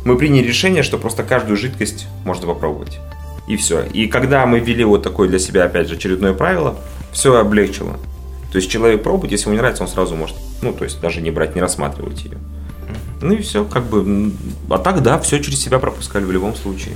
мы 0.06 0.17
приняли 0.17 0.47
решение, 0.47 0.84
что 0.84 0.97
просто 0.97 1.24
каждую 1.24 1.58
жидкость 1.58 2.08
можно 2.24 2.47
попробовать. 2.47 3.00
И 3.47 3.58
все. 3.58 3.84
И 3.91 4.08
когда 4.08 4.45
мы 4.45 4.60
ввели 4.60 4.84
вот 4.84 5.04
такое 5.04 5.28
для 5.28 5.39
себя, 5.39 5.65
опять 5.65 5.89
же, 5.89 5.95
очередное 5.95 6.34
правило, 6.34 6.78
все 7.12 7.38
облегчило. 7.38 7.97
То 8.51 8.57
есть 8.57 8.69
человек 8.69 9.01
пробует, 9.03 9.31
если 9.31 9.45
ему 9.45 9.53
не 9.53 9.59
нравится, 9.59 9.83
он 9.83 9.89
сразу 9.89 10.15
может, 10.15 10.35
ну, 10.61 10.73
то 10.73 10.83
есть 10.83 10.99
даже 10.99 11.21
не 11.21 11.31
брать, 11.31 11.55
не 11.55 11.61
рассматривать 11.61 12.25
ее. 12.25 12.37
Ну 13.21 13.33
и 13.33 13.41
все, 13.41 13.63
как 13.63 13.85
бы. 13.85 14.31
А 14.69 14.77
так, 14.77 15.01
да, 15.03 15.19
все 15.19 15.39
через 15.39 15.61
себя 15.61 15.79
пропускали 15.79 16.23
в 16.25 16.31
любом 16.31 16.55
случае. 16.55 16.95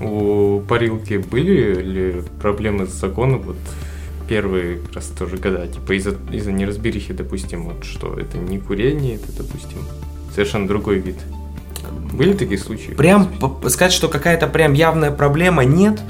У 0.00 0.60
парилки 0.68 1.14
были 1.16 1.80
ли 1.80 2.22
проблемы 2.42 2.86
с 2.86 2.90
законом 2.90 3.40
вот 3.42 3.56
первые 4.28 4.78
как 4.78 4.96
раз 4.96 5.06
тоже 5.06 5.36
года, 5.36 5.66
типа 5.68 5.92
из-за 5.92 6.16
из 6.32 6.46
неразберихи, 6.46 7.12
допустим, 7.12 7.64
вот 7.64 7.84
что 7.84 8.18
это 8.18 8.36
не 8.38 8.58
курение, 8.58 9.16
это, 9.16 9.32
допустим, 9.36 9.78
совершенно 10.34 10.66
другой 10.66 10.98
вид. 10.98 11.16
Были 12.12 12.32
такие 12.32 12.58
случаи? 12.58 12.90
Прям 12.92 13.32
сказать, 13.68 13.92
что 13.92 14.08
какая-то 14.08 14.46
прям 14.46 14.72
явная 14.72 15.10
проблема 15.10 15.64
нет. 15.64 16.00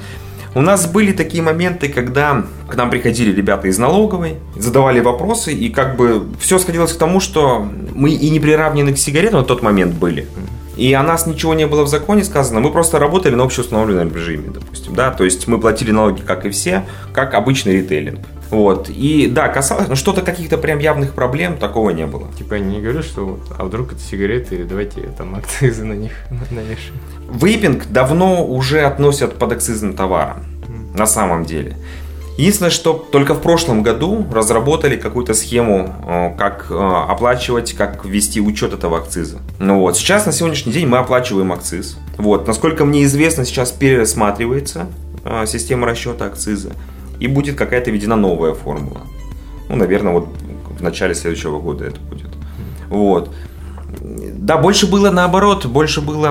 У 0.54 0.60
нас 0.60 0.86
были 0.86 1.12
такие 1.12 1.42
моменты, 1.42 1.88
когда 1.88 2.44
к 2.68 2.76
нам 2.76 2.88
приходили 2.88 3.34
ребята 3.34 3.66
из 3.66 3.76
налоговой, 3.78 4.36
задавали 4.54 5.00
вопросы, 5.00 5.52
и 5.52 5.68
как 5.68 5.96
бы 5.96 6.28
все 6.38 6.60
сходилось 6.60 6.92
к 6.92 6.98
тому, 6.98 7.18
что 7.18 7.66
мы 7.94 8.10
и 8.10 8.30
не 8.30 8.38
приравнены 8.38 8.94
к 8.94 8.98
сигаретам 8.98 9.40
на 9.40 9.44
тот 9.44 9.62
момент 9.62 9.94
были. 9.94 10.28
И 10.76 10.92
о 10.92 11.02
нас 11.02 11.26
ничего 11.26 11.54
не 11.54 11.66
было 11.66 11.82
в 11.82 11.88
законе 11.88 12.22
сказано, 12.22 12.60
мы 12.60 12.70
просто 12.70 13.00
работали 13.00 13.34
на 13.34 13.44
общеустановленном 13.44 14.14
режиме, 14.14 14.50
допустим, 14.52 14.94
да, 14.94 15.10
то 15.10 15.24
есть 15.24 15.46
мы 15.48 15.60
платили 15.60 15.90
налоги, 15.90 16.20
как 16.20 16.46
и 16.46 16.50
все, 16.50 16.84
как 17.12 17.34
обычный 17.34 17.76
ритейлинг. 17.76 18.20
Вот. 18.54 18.88
И 18.88 19.26
да, 19.26 19.48
касалось, 19.48 19.88
ну 19.88 19.96
что-то 19.96 20.22
каких-то 20.22 20.58
прям 20.58 20.78
явных 20.78 21.12
проблем 21.12 21.56
такого 21.56 21.90
не 21.90 22.06
было. 22.06 22.28
Типа 22.38 22.54
они 22.54 22.76
не 22.76 22.80
говорят, 22.80 23.04
что 23.04 23.26
вот, 23.26 23.40
а 23.58 23.64
вдруг 23.64 23.94
это 23.94 24.00
сигареты, 24.00 24.62
давайте 24.62 25.00
там 25.18 25.34
акцизы 25.34 25.84
на 25.84 25.94
них 25.94 26.12
навешаем. 26.30 26.94
Вейпинг 27.32 27.86
давно 27.88 28.46
уже 28.46 28.82
относят 28.82 29.38
под 29.38 29.52
акцизным 29.52 29.94
товаром, 29.94 30.44
mm. 30.68 30.96
на 30.96 31.06
самом 31.06 31.44
деле. 31.44 31.76
Единственное, 32.36 32.70
что 32.70 32.92
только 32.92 33.34
в 33.34 33.42
прошлом 33.42 33.82
году 33.82 34.24
разработали 34.32 34.96
какую-то 34.96 35.34
схему, 35.34 35.92
э, 36.06 36.36
как 36.38 36.68
э, 36.70 36.74
оплачивать, 36.74 37.72
как 37.72 38.04
ввести 38.04 38.40
учет 38.40 38.72
этого 38.72 38.98
акциза. 38.98 39.38
Ну 39.58 39.80
вот, 39.80 39.96
сейчас 39.96 40.26
на 40.26 40.32
сегодняшний 40.32 40.72
день 40.72 40.86
мы 40.86 40.98
оплачиваем 40.98 41.52
акциз. 41.52 41.98
Вот, 42.18 42.46
насколько 42.46 42.84
мне 42.84 43.02
известно, 43.02 43.44
сейчас 43.44 43.72
пересматривается 43.72 44.86
э, 45.24 45.44
система 45.48 45.88
расчета 45.88 46.26
акциза 46.26 46.70
и 47.20 47.26
будет 47.26 47.56
какая-то 47.56 47.90
введена 47.90 48.16
новая 48.16 48.54
формула. 48.54 49.02
Ну, 49.68 49.76
наверное, 49.76 50.12
вот 50.12 50.28
в 50.78 50.82
начале 50.82 51.14
следующего 51.14 51.60
года 51.60 51.84
это 51.86 52.00
будет. 52.00 52.30
Вот. 52.88 53.30
Да, 54.00 54.58
больше 54.58 54.86
было 54.86 55.10
наоборот, 55.10 55.66
больше 55.66 56.00
было 56.00 56.30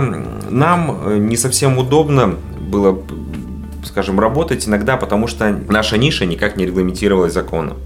нам 0.50 1.00
э, 1.06 1.18
не 1.18 1.38
совсем 1.38 1.78
удобно 1.78 2.36
было, 2.70 3.00
скажем, 3.86 4.20
работать 4.20 4.68
иногда, 4.68 4.98
потому 4.98 5.28
что 5.28 5.50
наша 5.70 5.98
ниша 5.98 6.26
никак 6.26 6.58
не 6.58 6.66
регламентировалась 6.66 7.34
законом. 7.34 7.78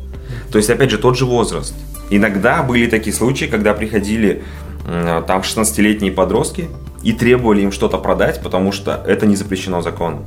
То 0.52 0.58
есть, 0.58 0.70
опять 0.70 0.92
же, 0.92 0.98
тот 0.98 1.18
же 1.18 1.26
возраст. 1.26 1.74
Иногда 2.10 2.64
были 2.64 2.88
такие 2.88 3.16
случаи, 3.16 3.46
когда 3.46 3.74
приходили 3.74 4.44
там 4.86 5.42
16-летние 5.42 6.12
подростки 6.14 6.70
и 7.04 7.12
требовали 7.12 7.62
им 7.62 7.72
что-то 7.72 7.98
продать, 7.98 8.42
потому 8.42 8.72
что 8.72 9.04
это 9.06 9.26
не 9.26 9.36
запрещено 9.36 9.82
законом 9.82 10.26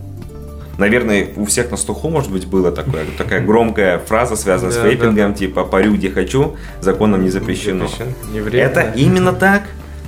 наверное, 0.80 1.28
у 1.36 1.44
всех 1.44 1.70
на 1.70 1.76
слуху, 1.76 2.08
может 2.08 2.32
быть, 2.32 2.46
была 2.46 2.72
такая, 2.72 3.04
такая 3.16 3.40
громкая 3.40 3.98
фраза, 3.98 4.34
связанная 4.34 4.74
да, 4.74 4.80
с 4.80 4.84
вейпингом, 4.84 5.14
да, 5.14 5.28
да. 5.28 5.34
типа 5.34 5.64
«парю 5.64 5.94
где 5.94 6.10
хочу, 6.10 6.56
законом 6.80 7.22
не 7.22 7.30
запрещено». 7.30 7.86
Не 8.32 8.40
вредно. 8.40 8.80
Это 8.80 8.92
именно 8.98 9.32
так. 9.32 9.64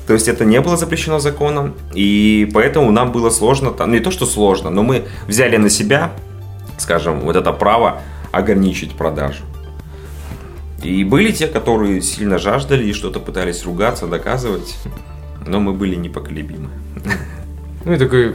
То 0.07 0.15
есть 0.15 0.27
это 0.27 0.45
не 0.45 0.61
было 0.61 0.77
запрещено 0.77 1.21
законом, 1.21 1.75
и 1.95 2.51
поэтому 2.53 2.91
нам 2.91 3.13
было 3.13 3.31
сложно, 3.31 3.73
ну 3.79 3.87
не 3.87 4.01
то 4.01 4.11
что 4.11 4.27
сложно, 4.27 4.69
но 4.69 4.83
мы 4.83 5.05
взяли 5.29 5.57
на 5.59 5.71
себя, 5.71 6.11
скажем, 6.79 7.21
вот 7.21 7.37
это 7.37 7.53
право 7.53 8.01
ограничить 8.33 8.93
продажу. 8.93 9.45
И 10.83 11.05
были 11.05 11.31
те, 11.31 11.47
которые 11.47 12.03
сильно 12.03 12.39
жаждали 12.39 12.85
и 12.85 12.93
что-то 12.93 13.21
пытались 13.21 13.65
ругаться, 13.65 14.09
доказывать, 14.09 14.75
но 15.47 15.61
мы 15.61 15.73
были 15.73 15.95
непоколебимы. 15.95 16.71
Ну 17.85 17.93
и 17.93 17.97
такой 17.97 18.35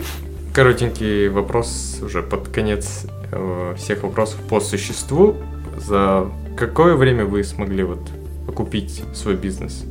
коротенький 0.57 1.27
вопрос 1.27 1.99
уже 2.01 2.23
под 2.23 2.47
конец 2.47 3.05
э, 3.31 3.75
всех 3.77 4.01
вопросов 4.01 4.39
по 4.49 4.59
существу. 4.59 5.35
За 5.77 6.31
какое 6.57 6.95
время 6.95 7.25
вы 7.25 7.43
смогли 7.43 7.83
вот 7.83 7.99
окупить 8.47 9.03
свой 9.13 9.35
бизнес? 9.35 9.83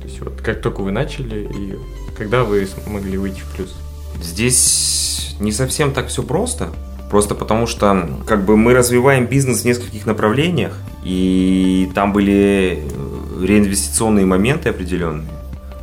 То 0.00 0.08
есть 0.08 0.22
вот 0.22 0.40
как 0.40 0.62
только 0.62 0.80
вы 0.80 0.90
начали 0.90 1.46
и 1.54 1.76
когда 2.16 2.44
вы 2.44 2.66
смогли 2.66 3.18
выйти 3.18 3.40
в 3.40 3.54
плюс? 3.54 3.76
Здесь 4.22 5.36
не 5.38 5.52
совсем 5.52 5.92
так 5.92 6.06
все 6.06 6.22
просто. 6.22 6.70
Просто 7.10 7.34
потому 7.34 7.66
что 7.66 8.08
как 8.26 8.42
бы 8.46 8.56
мы 8.56 8.72
развиваем 8.72 9.26
бизнес 9.26 9.60
в 9.60 9.64
нескольких 9.66 10.06
направлениях, 10.06 10.78
и 11.04 11.90
там 11.94 12.14
были 12.14 12.84
реинвестиционные 13.38 14.24
моменты 14.24 14.70
определенные. 14.70 15.28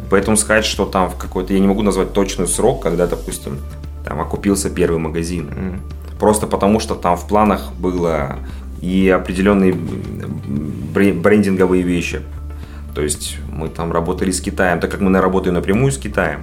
Поэтому 0.10 0.38
сказать, 0.38 0.66
что 0.66 0.86
там 0.86 1.08
в 1.12 1.18
какой-то, 1.18 1.54
я 1.54 1.60
не 1.60 1.68
могу 1.68 1.84
назвать 1.84 2.14
точный 2.14 2.48
срок, 2.48 2.82
когда, 2.82 3.06
допустим, 3.06 3.60
там 4.08 4.22
окупился 4.22 4.70
первый 4.70 5.00
магазин. 5.00 5.50
М. 5.56 5.82
Просто 6.20 6.48
потому, 6.48 6.80
что 6.80 6.96
там 6.96 7.18
в 7.18 7.28
планах 7.28 7.74
было 7.78 8.40
и 8.82 9.10
определенные 9.10 9.74
бре- 9.74 11.14
брендинговые 11.14 11.84
вещи. 11.84 12.22
То 12.96 13.02
есть 13.02 13.38
мы 13.52 13.68
там 13.68 13.92
работали 13.92 14.32
с 14.32 14.42
Китаем, 14.42 14.80
так 14.80 14.92
как 14.92 15.02
мы 15.02 15.20
работаем 15.20 15.56
напрямую 15.56 15.92
с 15.92 15.98
Китаем. 15.98 16.40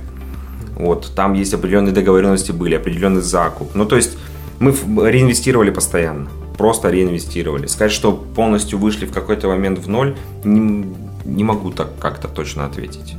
Вот, 0.77 1.13
там 1.17 1.35
есть 1.35 1.55
определенные 1.55 1.93
договоренности 1.93 2.53
были, 2.53 2.75
определенный 2.75 3.23
закуп. 3.23 3.75
Ну, 3.75 3.87
то 3.87 3.97
есть 3.97 4.19
мы 4.61 4.73
реинвестировали 5.11 5.71
постоянно. 5.71 6.29
Просто 6.59 6.91
реинвестировали. 6.91 7.67
Сказать, 7.67 7.93
что 7.93 8.13
полностью 8.13 8.79
вышли 8.79 9.07
в 9.07 9.13
какой-то 9.13 9.49
момент 9.49 9.79
в 9.79 9.89
ноль, 9.89 10.15
не, 10.45 10.87
не 11.25 11.45
могу 11.45 11.71
так 11.71 11.89
как-то 11.99 12.29
точно 12.29 12.67
ответить. 12.67 13.17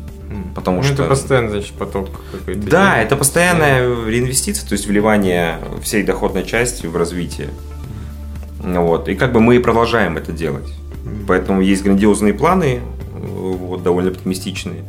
Потому 0.54 0.78
Ну, 0.78 0.84
что- 0.84 0.94
это 0.94 1.04
постоянно, 1.06 1.50
значит, 1.50 1.74
поток 1.74 2.10
какой-то. 2.32 2.60
Да, 2.70 2.96
идет. 2.98 3.06
это 3.08 3.16
постоянная 3.16 4.06
реинвестиция, 4.06 4.68
то 4.68 4.74
есть 4.74 4.88
вливание 4.88 5.58
всей 5.84 6.04
доходной 6.04 6.44
части 6.46 6.88
в 6.88 6.96
развитие. 6.96 7.50
Ну 8.64 8.86
Вот. 8.88 9.08
И 9.10 9.16
как 9.16 9.32
бы 9.34 9.40
мы 9.42 9.56
и 9.58 9.60
продолжаем 9.60 10.18
это 10.18 10.32
делать. 10.32 10.68
Поэтому 11.28 11.62
есть 11.62 11.84
грандиозные 11.84 12.34
планы, 12.34 12.82
вот, 13.14 13.84
довольно 13.84 14.12
оптимистичные. 14.12 14.84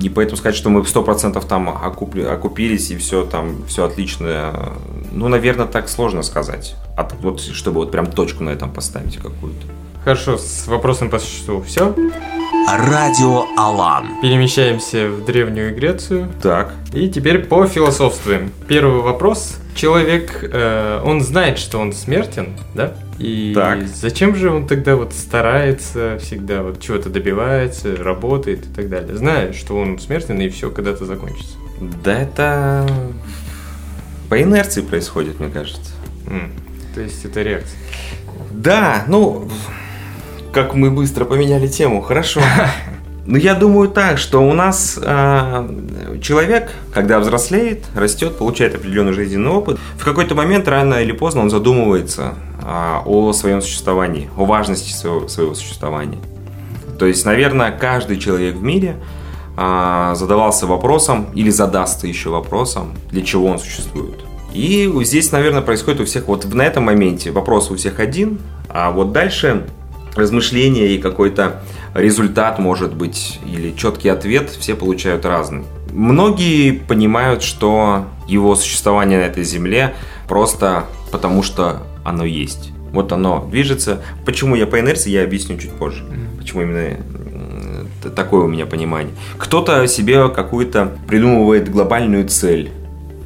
И 0.00 0.08
поэтому 0.08 0.36
сказать, 0.36 0.56
что 0.56 0.70
мы 0.70 0.82
100% 0.84 1.44
там 1.44 1.68
окупли- 1.68 2.24
окупились 2.24 2.90
и 2.92 2.96
все 2.96 3.24
там, 3.24 3.64
все 3.66 3.84
отлично, 3.84 4.72
ну, 5.12 5.26
наверное, 5.28 5.66
так 5.66 5.88
сложно 5.88 6.22
сказать. 6.22 6.76
От- 6.96 7.14
вот, 7.20 7.40
чтобы 7.40 7.80
вот 7.80 7.90
прям 7.90 8.06
точку 8.06 8.44
на 8.44 8.50
этом 8.50 8.70
поставить 8.70 9.16
какую-то. 9.16 9.66
Хорошо, 10.04 10.38
с 10.38 10.66
вопросом 10.68 11.10
по 11.10 11.18
существу 11.18 11.60
все. 11.62 11.94
Радио 12.68 13.46
Алан. 13.56 14.20
Перемещаемся 14.20 15.08
в 15.08 15.24
Древнюю 15.24 15.74
Грецию. 15.74 16.28
Так. 16.42 16.74
И 16.92 17.08
теперь 17.08 17.40
по 17.44 17.66
философствуем. 17.66 18.52
Первый 18.68 19.00
вопрос. 19.02 19.56
Человек, 19.74 20.40
э, 20.52 21.00
он 21.04 21.20
знает, 21.20 21.58
что 21.58 21.78
он 21.78 21.92
смертен, 21.92 22.56
да? 22.74 22.94
И 23.18 23.52
Так. 23.54 23.86
зачем 23.86 24.34
же 24.36 24.50
он 24.50 24.66
тогда 24.66 24.96
вот 24.96 25.12
старается 25.12 26.18
всегда, 26.20 26.62
вот 26.62 26.80
чего-то 26.80 27.08
добивается, 27.08 27.96
работает 27.96 28.66
и 28.66 28.68
так 28.68 28.88
далее, 28.88 29.16
зная, 29.16 29.52
что 29.52 29.76
он 29.76 29.98
смертен 29.98 30.40
и 30.40 30.48
все 30.48 30.70
когда-то 30.70 31.04
закончится? 31.06 31.56
Да 32.04 32.12
это 32.20 32.88
по 34.28 34.40
инерции 34.40 34.82
происходит, 34.82 35.40
мне 35.40 35.50
кажется. 35.50 35.92
М, 36.28 36.52
То 36.94 37.00
есть 37.00 37.24
это 37.24 37.42
реакция. 37.42 37.78
Да, 38.50 39.04
ну, 39.06 39.48
как 40.52 40.74
мы 40.74 40.90
быстро 40.90 41.24
поменяли 41.24 41.66
тему, 41.66 42.00
хорошо. 42.00 42.40
Ну, 43.26 43.36
я 43.36 43.54
думаю 43.54 43.88
так, 43.88 44.18
что 44.18 44.40
у 44.40 44.52
нас 44.54 44.98
э, 45.00 46.18
человек, 46.22 46.72
когда 46.92 47.20
взрослеет, 47.20 47.84
растет, 47.94 48.36
получает 48.38 48.74
определенный 48.74 49.12
жизненный 49.12 49.50
опыт, 49.50 49.78
в 49.96 50.04
какой-то 50.04 50.34
момент, 50.34 50.66
рано 50.66 50.94
или 50.94 51.12
поздно, 51.12 51.42
он 51.42 51.50
задумывается 51.50 52.34
а, 52.62 53.02
о 53.04 53.32
своем 53.32 53.62
существовании, 53.62 54.30
о 54.36 54.46
важности 54.46 54.92
своего, 54.92 55.28
своего 55.28 55.54
существования. 55.54 56.18
То 56.98 57.06
есть, 57.06 57.24
наверное, 57.24 57.70
каждый 57.70 58.18
человек 58.18 58.56
в 58.56 58.62
мире 58.62 58.96
а, 59.56 60.14
задавался 60.14 60.66
вопросом 60.66 61.28
или 61.34 61.50
задастся 61.50 62.06
еще 62.06 62.30
вопросом, 62.30 62.94
для 63.10 63.22
чего 63.22 63.46
он 63.46 63.58
существует. 63.58 64.24
И 64.52 64.90
здесь, 65.04 65.30
наверное, 65.30 65.62
происходит 65.62 66.00
у 66.00 66.04
всех, 66.04 66.26
вот 66.26 66.52
на 66.52 66.62
этом 66.62 66.84
моменте 66.84 67.30
вопрос 67.30 67.70
у 67.70 67.76
всех 67.76 68.00
один, 68.00 68.40
а 68.68 68.90
вот 68.90 69.12
дальше 69.12 69.66
размышления 70.16 70.88
и 70.88 70.98
какой-то 70.98 71.62
результат, 71.94 72.58
может 72.58 72.94
быть, 72.94 73.40
или 73.46 73.74
четкий 73.76 74.08
ответ 74.08 74.50
все 74.50 74.74
получают 74.74 75.24
разный. 75.24 75.64
Многие 75.92 76.72
понимают, 76.72 77.42
что 77.42 78.06
его 78.28 78.54
существование 78.54 79.18
на 79.18 79.24
этой 79.24 79.44
земле 79.44 79.94
просто 80.28 80.84
потому, 81.10 81.42
что 81.42 81.82
оно 82.04 82.24
есть. 82.24 82.70
Вот 82.92 83.12
оно 83.12 83.46
движется. 83.50 84.02
Почему 84.24 84.54
я 84.54 84.66
по 84.66 84.78
инерции, 84.80 85.10
я 85.10 85.22
объясню 85.24 85.58
чуть 85.58 85.72
позже. 85.72 86.04
Почему 86.38 86.62
именно 86.62 86.96
т- 88.02 88.10
такое 88.10 88.44
у 88.44 88.48
меня 88.48 88.66
понимание. 88.66 89.12
Кто-то 89.38 89.86
себе 89.86 90.28
какую-то 90.28 90.96
придумывает 91.08 91.70
глобальную 91.70 92.28
цель. 92.28 92.70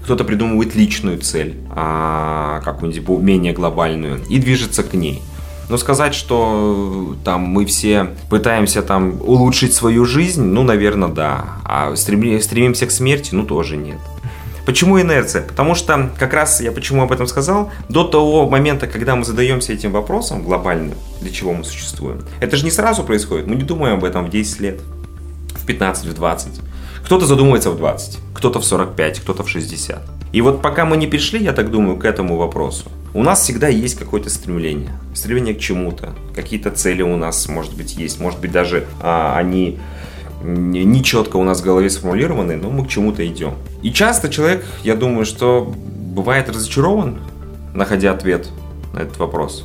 Кто-то 0.04 0.24
придумывает 0.24 0.74
личную 0.74 1.18
цель, 1.18 1.56
а, 1.70 2.60
какую-нибудь 2.62 3.20
менее 3.22 3.54
глобальную, 3.54 4.20
и 4.28 4.38
движется 4.38 4.82
к 4.82 4.92
ней. 4.92 5.22
Но 5.68 5.78
сказать, 5.78 6.14
что 6.14 7.16
там 7.24 7.40
мы 7.40 7.64
все 7.64 8.10
пытаемся 8.28 8.82
там 8.82 9.20
улучшить 9.22 9.74
свою 9.74 10.04
жизнь, 10.04 10.42
ну, 10.42 10.62
наверное, 10.62 11.08
да. 11.08 11.44
А 11.64 11.92
стреми- 11.94 12.40
стремимся 12.40 12.86
к 12.86 12.90
смерти, 12.90 13.30
ну, 13.34 13.44
тоже 13.44 13.76
нет. 13.76 13.98
Почему 14.66 14.98
инерция? 15.00 15.42
Потому 15.42 15.74
что, 15.74 16.10
как 16.18 16.32
раз 16.32 16.60
я 16.60 16.72
почему 16.72 17.02
об 17.02 17.12
этом 17.12 17.26
сказал, 17.26 17.70
до 17.88 18.04
того 18.04 18.48
момента, 18.48 18.86
когда 18.86 19.14
мы 19.14 19.24
задаемся 19.24 19.72
этим 19.72 19.92
вопросом 19.92 20.42
глобально, 20.42 20.94
для 21.20 21.30
чего 21.30 21.52
мы 21.52 21.64
существуем, 21.64 22.24
это 22.40 22.56
же 22.56 22.64
не 22.64 22.70
сразу 22.70 23.04
происходит, 23.04 23.46
мы 23.46 23.56
не 23.56 23.62
думаем 23.62 23.96
об 23.96 24.04
этом 24.04 24.24
в 24.24 24.30
10 24.30 24.60
лет, 24.60 24.80
в 25.54 25.66
15, 25.66 26.06
в 26.06 26.14
20. 26.14 26.60
Кто-то 27.04 27.26
задумывается 27.26 27.70
в 27.70 27.76
20, 27.76 28.18
кто-то 28.32 28.60
в 28.60 28.64
45, 28.64 29.20
кто-то 29.20 29.42
в 29.42 29.50
60. 29.50 30.02
И 30.32 30.40
вот 30.40 30.62
пока 30.62 30.86
мы 30.86 30.96
не 30.96 31.06
пришли, 31.06 31.44
я 31.44 31.52
так 31.52 31.70
думаю, 31.70 31.98
к 31.98 32.04
этому 32.06 32.38
вопросу, 32.38 32.90
у 33.14 33.22
нас 33.22 33.42
всегда 33.42 33.68
есть 33.68 33.96
какое-то 33.96 34.28
стремление. 34.28 34.90
Стремление 35.14 35.54
к 35.54 35.60
чему-то. 35.60 36.14
Какие-то 36.34 36.70
цели 36.72 37.02
у 37.02 37.16
нас, 37.16 37.48
может 37.48 37.74
быть, 37.74 37.96
есть. 37.96 38.20
Может 38.20 38.40
быть, 38.40 38.50
даже 38.50 38.86
а, 39.00 39.36
они 39.38 39.78
не 40.42 41.02
четко 41.02 41.36
у 41.36 41.44
нас 41.44 41.60
в 41.60 41.64
голове 41.64 41.88
сформулированы, 41.88 42.56
но 42.56 42.70
мы 42.70 42.84
к 42.84 42.88
чему-то 42.88 43.26
идем. 43.26 43.54
И 43.82 43.92
часто 43.92 44.28
человек, 44.28 44.64
я 44.82 44.94
думаю, 44.94 45.24
что 45.24 45.72
бывает 46.14 46.48
разочарован, 46.48 47.18
находя 47.72 48.12
ответ 48.12 48.48
на 48.92 49.00
этот 49.00 49.16
вопрос. 49.18 49.64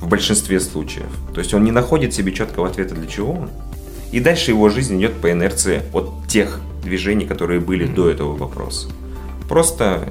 В 0.00 0.08
большинстве 0.08 0.60
случаев. 0.60 1.06
То 1.34 1.40
есть 1.40 1.52
он 1.54 1.64
не 1.64 1.72
находит 1.72 2.14
себе 2.14 2.32
четкого 2.32 2.68
ответа, 2.68 2.94
для 2.94 3.06
чего 3.06 3.32
он. 3.32 3.50
И 4.12 4.20
дальше 4.20 4.52
его 4.52 4.68
жизнь 4.68 4.98
идет 4.98 5.14
по 5.14 5.30
инерции 5.30 5.82
от 5.92 6.28
тех 6.28 6.60
движений, 6.84 7.26
которые 7.26 7.60
были 7.60 7.86
до 7.86 8.08
этого 8.08 8.36
вопроса. 8.36 8.88
Просто 9.48 10.08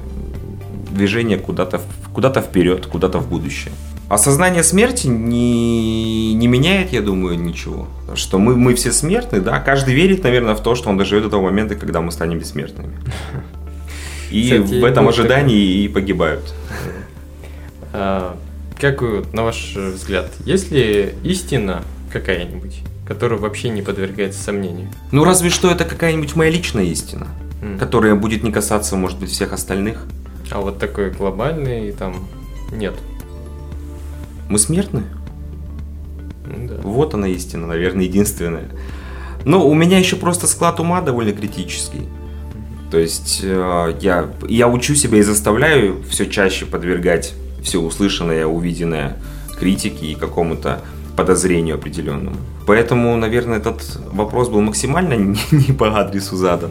движение 0.90 1.38
куда-то 1.38 1.78
в- 1.78 2.05
куда-то 2.16 2.40
вперед, 2.40 2.86
куда-то 2.86 3.18
в 3.18 3.28
будущее. 3.28 3.74
Осознание 4.08 4.62
смерти 4.62 5.06
не, 5.06 6.32
не 6.32 6.46
меняет, 6.46 6.90
я 6.90 7.02
думаю, 7.02 7.38
ничего. 7.38 7.88
Что 8.14 8.38
мы, 8.38 8.56
мы 8.56 8.74
все 8.74 8.90
смертны, 8.90 9.42
да. 9.42 9.60
Каждый 9.60 9.92
верит, 9.92 10.24
наверное, 10.24 10.54
в 10.54 10.62
то, 10.62 10.74
что 10.74 10.88
он 10.88 10.96
доживет 10.96 11.24
до 11.24 11.28
того 11.28 11.42
момента, 11.42 11.74
когда 11.74 12.00
мы 12.00 12.10
станем 12.10 12.38
бессмертными. 12.38 12.96
И 14.30 14.44
Кстати, 14.44 14.80
в 14.80 14.84
этом 14.86 15.08
ожидании 15.08 15.84
и 15.84 15.88
погибают. 15.88 16.54
А, 17.92 18.38
как 18.80 19.02
на 19.34 19.44
ваш 19.44 19.76
взгляд, 19.76 20.30
есть 20.46 20.70
ли 20.70 21.12
истина 21.22 21.82
какая-нибудь, 22.10 22.80
которая 23.06 23.38
вообще 23.38 23.68
не 23.68 23.82
подвергается 23.82 24.42
сомнению? 24.42 24.88
Ну, 25.12 25.22
разве 25.24 25.50
что 25.50 25.70
это 25.70 25.84
какая-нибудь 25.84 26.34
моя 26.34 26.50
личная 26.50 26.84
истина, 26.84 27.26
М. 27.60 27.78
которая 27.78 28.14
будет 28.14 28.42
не 28.42 28.52
касаться, 28.52 28.96
может 28.96 29.18
быть, 29.18 29.30
всех 29.30 29.52
остальных. 29.52 30.06
А 30.50 30.60
вот 30.60 30.78
такой 30.78 31.10
глобальный 31.10 31.92
там 31.92 32.26
нет. 32.72 32.94
Мы 34.48 34.58
смертны? 34.58 35.02
Ну 36.46 36.68
да. 36.68 36.74
Вот 36.82 37.14
она 37.14 37.28
истина, 37.28 37.66
наверное, 37.66 38.04
единственная. 38.04 38.68
Но 39.44 39.66
у 39.66 39.74
меня 39.74 39.98
еще 39.98 40.16
просто 40.16 40.46
склад 40.46 40.80
ума 40.80 41.00
довольно 41.00 41.32
критический. 41.32 42.08
То 42.90 42.98
есть 42.98 43.40
э, 43.42 43.96
я, 44.00 44.28
я 44.48 44.68
учу 44.68 44.94
себя 44.94 45.18
и 45.18 45.22
заставляю 45.22 46.02
все 46.08 46.26
чаще 46.26 46.66
подвергать 46.66 47.34
все 47.62 47.80
услышанное, 47.80 48.46
увиденное 48.46 49.16
критике 49.58 50.06
и 50.06 50.14
какому-то 50.14 50.82
подозрению 51.16 51.76
определенному. 51.76 52.36
Поэтому, 52.66 53.16
наверное, 53.16 53.58
этот 53.58 53.98
вопрос 54.12 54.48
был 54.48 54.60
максимально 54.60 55.14
не, 55.14 55.38
не 55.50 55.72
по 55.72 55.98
адресу 55.98 56.36
задан. 56.36 56.70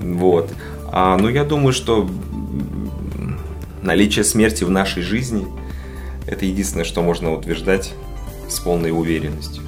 Вот. 0.00 0.50
А, 0.90 1.16
ну, 1.18 1.28
я 1.28 1.44
думаю, 1.44 1.72
что 1.72 2.08
наличие 3.86 4.24
смерти 4.24 4.64
в 4.64 4.70
нашей 4.70 5.02
жизни 5.02 5.46
это 6.26 6.44
единственное, 6.44 6.84
что 6.84 7.02
можно 7.02 7.32
утверждать 7.32 7.94
с 8.48 8.58
полной 8.58 8.90
уверенностью. 8.90 9.62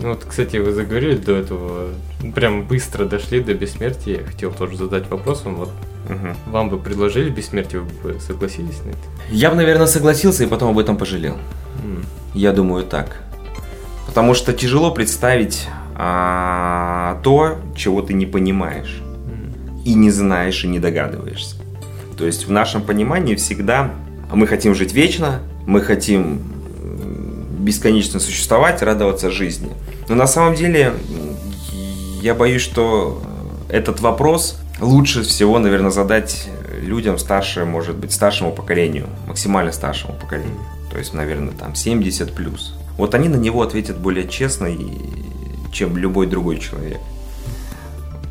Ну 0.00 0.08
вот, 0.08 0.24
кстати, 0.28 0.56
вы 0.56 0.72
заговорили 0.72 1.16
до 1.16 1.32
этого, 1.36 1.90
прям 2.34 2.66
быстро 2.66 3.04
дошли 3.04 3.40
до 3.40 3.54
бессмертия. 3.54 4.20
Я 4.20 4.26
хотел 4.26 4.50
тоже 4.50 4.76
задать 4.76 5.08
вопрос 5.08 5.44
вам. 5.44 5.54
Вот 5.56 5.70
Мгм. 6.08 6.34
вам 6.46 6.70
бы 6.70 6.78
предложили 6.78 7.30
бессмертие, 7.30 7.82
вы 7.82 8.14
бы 8.14 8.20
согласились 8.20 8.80
на 8.84 8.90
это? 8.90 8.98
Я 9.30 9.50
бы, 9.50 9.56
наверное, 9.56 9.86
согласился 9.86 10.42
и 10.42 10.48
потом 10.48 10.70
об 10.70 10.78
этом 10.80 10.96
пожалел. 10.96 11.36
М. 11.84 12.04
Я 12.34 12.52
думаю 12.52 12.82
так. 12.84 13.22
Потому 14.06 14.34
что 14.34 14.52
тяжело 14.52 14.90
представить 14.92 15.68
а, 15.94 17.20
то, 17.22 17.58
чего 17.76 18.02
ты 18.02 18.14
не 18.14 18.26
понимаешь. 18.26 19.00
М. 19.04 19.82
И 19.84 19.94
не 19.94 20.10
знаешь, 20.10 20.64
и 20.64 20.66
не 20.66 20.80
догадываешься. 20.80 21.56
То 22.16 22.26
есть 22.26 22.46
в 22.46 22.50
нашем 22.50 22.82
понимании 22.82 23.34
всегда 23.34 23.90
мы 24.32 24.46
хотим 24.46 24.74
жить 24.74 24.92
вечно, 24.92 25.40
мы 25.66 25.80
хотим 25.80 26.42
бесконечно 27.58 28.20
существовать, 28.20 28.82
радоваться 28.82 29.30
жизни. 29.30 29.70
Но 30.08 30.14
на 30.14 30.26
самом 30.26 30.54
деле 30.54 30.94
я 32.20 32.34
боюсь, 32.34 32.62
что 32.62 33.22
этот 33.68 34.00
вопрос 34.00 34.58
лучше 34.80 35.22
всего, 35.22 35.58
наверное, 35.58 35.90
задать 35.90 36.48
людям 36.80 37.18
старше, 37.18 37.64
может 37.64 37.96
быть, 37.96 38.12
старшему 38.12 38.52
поколению, 38.52 39.06
максимально 39.26 39.72
старшему 39.72 40.14
поколению. 40.14 40.58
То 40.90 40.98
есть, 40.98 41.14
наверное, 41.14 41.52
там 41.52 41.74
70 41.74 42.34
плюс. 42.34 42.74
Вот 42.98 43.14
они 43.14 43.28
на 43.28 43.36
него 43.36 43.62
ответят 43.62 43.98
более 43.98 44.28
честно, 44.28 44.68
чем 45.72 45.96
любой 45.96 46.26
другой 46.26 46.58
человек. 46.58 47.00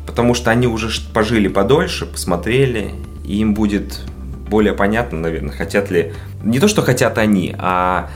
Потому 0.06 0.34
что 0.34 0.50
они 0.50 0.66
уже 0.66 0.88
пожили 1.12 1.48
подольше, 1.48 2.06
посмотрели, 2.06 2.94
и 3.24 3.38
им 3.38 3.54
будет 3.54 4.00
более 4.48 4.74
понятно, 4.74 5.18
наверное, 5.18 5.52
хотят 5.52 5.90
ли... 5.90 6.12
Не 6.42 6.60
то, 6.60 6.68
что 6.68 6.82
хотят 6.82 7.16
они, 7.18 7.54
а 7.58 8.10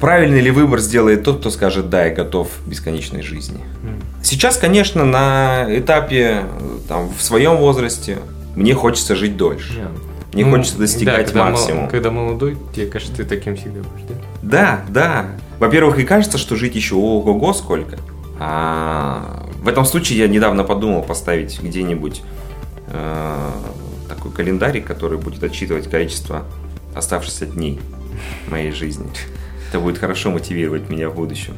правильный 0.00 0.40
ли 0.40 0.50
выбор 0.50 0.78
сделает 0.80 1.24
тот, 1.24 1.40
кто 1.40 1.50
скажет 1.50 1.90
«да, 1.90 2.04
я 2.04 2.14
готов 2.14 2.48
к 2.64 2.68
бесконечной 2.68 3.22
жизни». 3.22 3.60
Сейчас, 4.22 4.56
конечно, 4.56 5.04
на 5.04 5.66
этапе, 5.68 6.44
там, 6.88 7.12
в 7.16 7.22
своем 7.22 7.56
возрасте, 7.56 8.18
мне 8.54 8.74
хочется 8.74 9.16
жить 9.16 9.36
дольше. 9.36 9.88
Мне 10.32 10.44
ну, 10.44 10.56
хочется 10.56 10.78
достигать 10.78 11.16
да, 11.16 11.24
когда 11.24 11.44
максимум. 11.44 11.88
Когда 11.88 12.10
молодой, 12.10 12.58
тебе 12.74 12.86
кажется, 12.86 13.16
ты 13.16 13.24
таким 13.24 13.56
всегда 13.56 13.80
будешь, 13.80 14.06
да? 14.08 14.14
Да, 14.42 14.80
да. 14.88 15.26
Во-первых, 15.58 15.98
и 15.98 16.04
кажется, 16.04 16.38
что 16.38 16.56
жить 16.56 16.74
еще 16.74 16.94
ого-го 16.94 17.52
сколько. 17.54 17.98
А 18.38 19.46
в 19.62 19.68
этом 19.68 19.84
случае 19.84 20.18
я 20.18 20.28
недавно 20.28 20.62
подумал 20.62 21.02
поставить 21.02 21.62
где-нибудь 21.62 22.22
э, 22.88 23.50
такой 24.26 24.44
календарь, 24.44 24.80
который 24.80 25.18
будет 25.18 25.42
отсчитывать 25.42 25.88
количество 25.88 26.44
оставшихся 26.94 27.46
дней 27.46 27.80
моей 28.48 28.72
жизни. 28.72 29.06
Это 29.68 29.80
будет 29.80 29.98
хорошо 29.98 30.30
мотивировать 30.30 30.88
меня 30.88 31.10
в 31.10 31.14
будущем. 31.14 31.54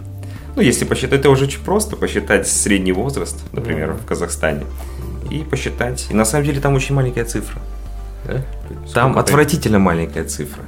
Ну, 0.56 0.62
если 0.62 0.84
посчитать, 0.84 1.20
это 1.20 1.30
уже 1.30 1.44
очень 1.44 1.60
просто, 1.60 1.96
посчитать 1.96 2.48
средний 2.48 2.92
возраст, 2.92 3.38
например, 3.52 3.90
mm-hmm. 3.90 4.02
в 4.02 4.06
Казахстане, 4.06 4.66
и 5.30 5.38
посчитать. 5.40 6.06
И 6.10 6.14
на 6.14 6.24
самом 6.24 6.46
деле 6.46 6.60
там 6.60 6.74
очень 6.74 6.94
маленькая 6.94 7.24
цифра. 7.24 7.60
Да? 8.24 8.44
Там 8.92 9.12
Сколько 9.12 9.20
отвратительно 9.20 9.76
это? 9.76 9.84
маленькая 9.84 10.24
цифра. 10.24 10.64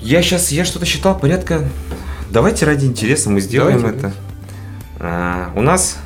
Я 0.00 0.22
сейчас, 0.22 0.50
я 0.50 0.64
что-то 0.64 0.86
считал 0.86 1.18
порядка... 1.18 1.64
Давайте 2.30 2.64
ради 2.64 2.86
интереса 2.86 3.28
мы 3.28 3.40
сделаем 3.40 3.78
Давайте. 3.78 3.98
это. 3.98 4.12
А, 5.00 5.52
у 5.56 5.62
нас 5.62 5.98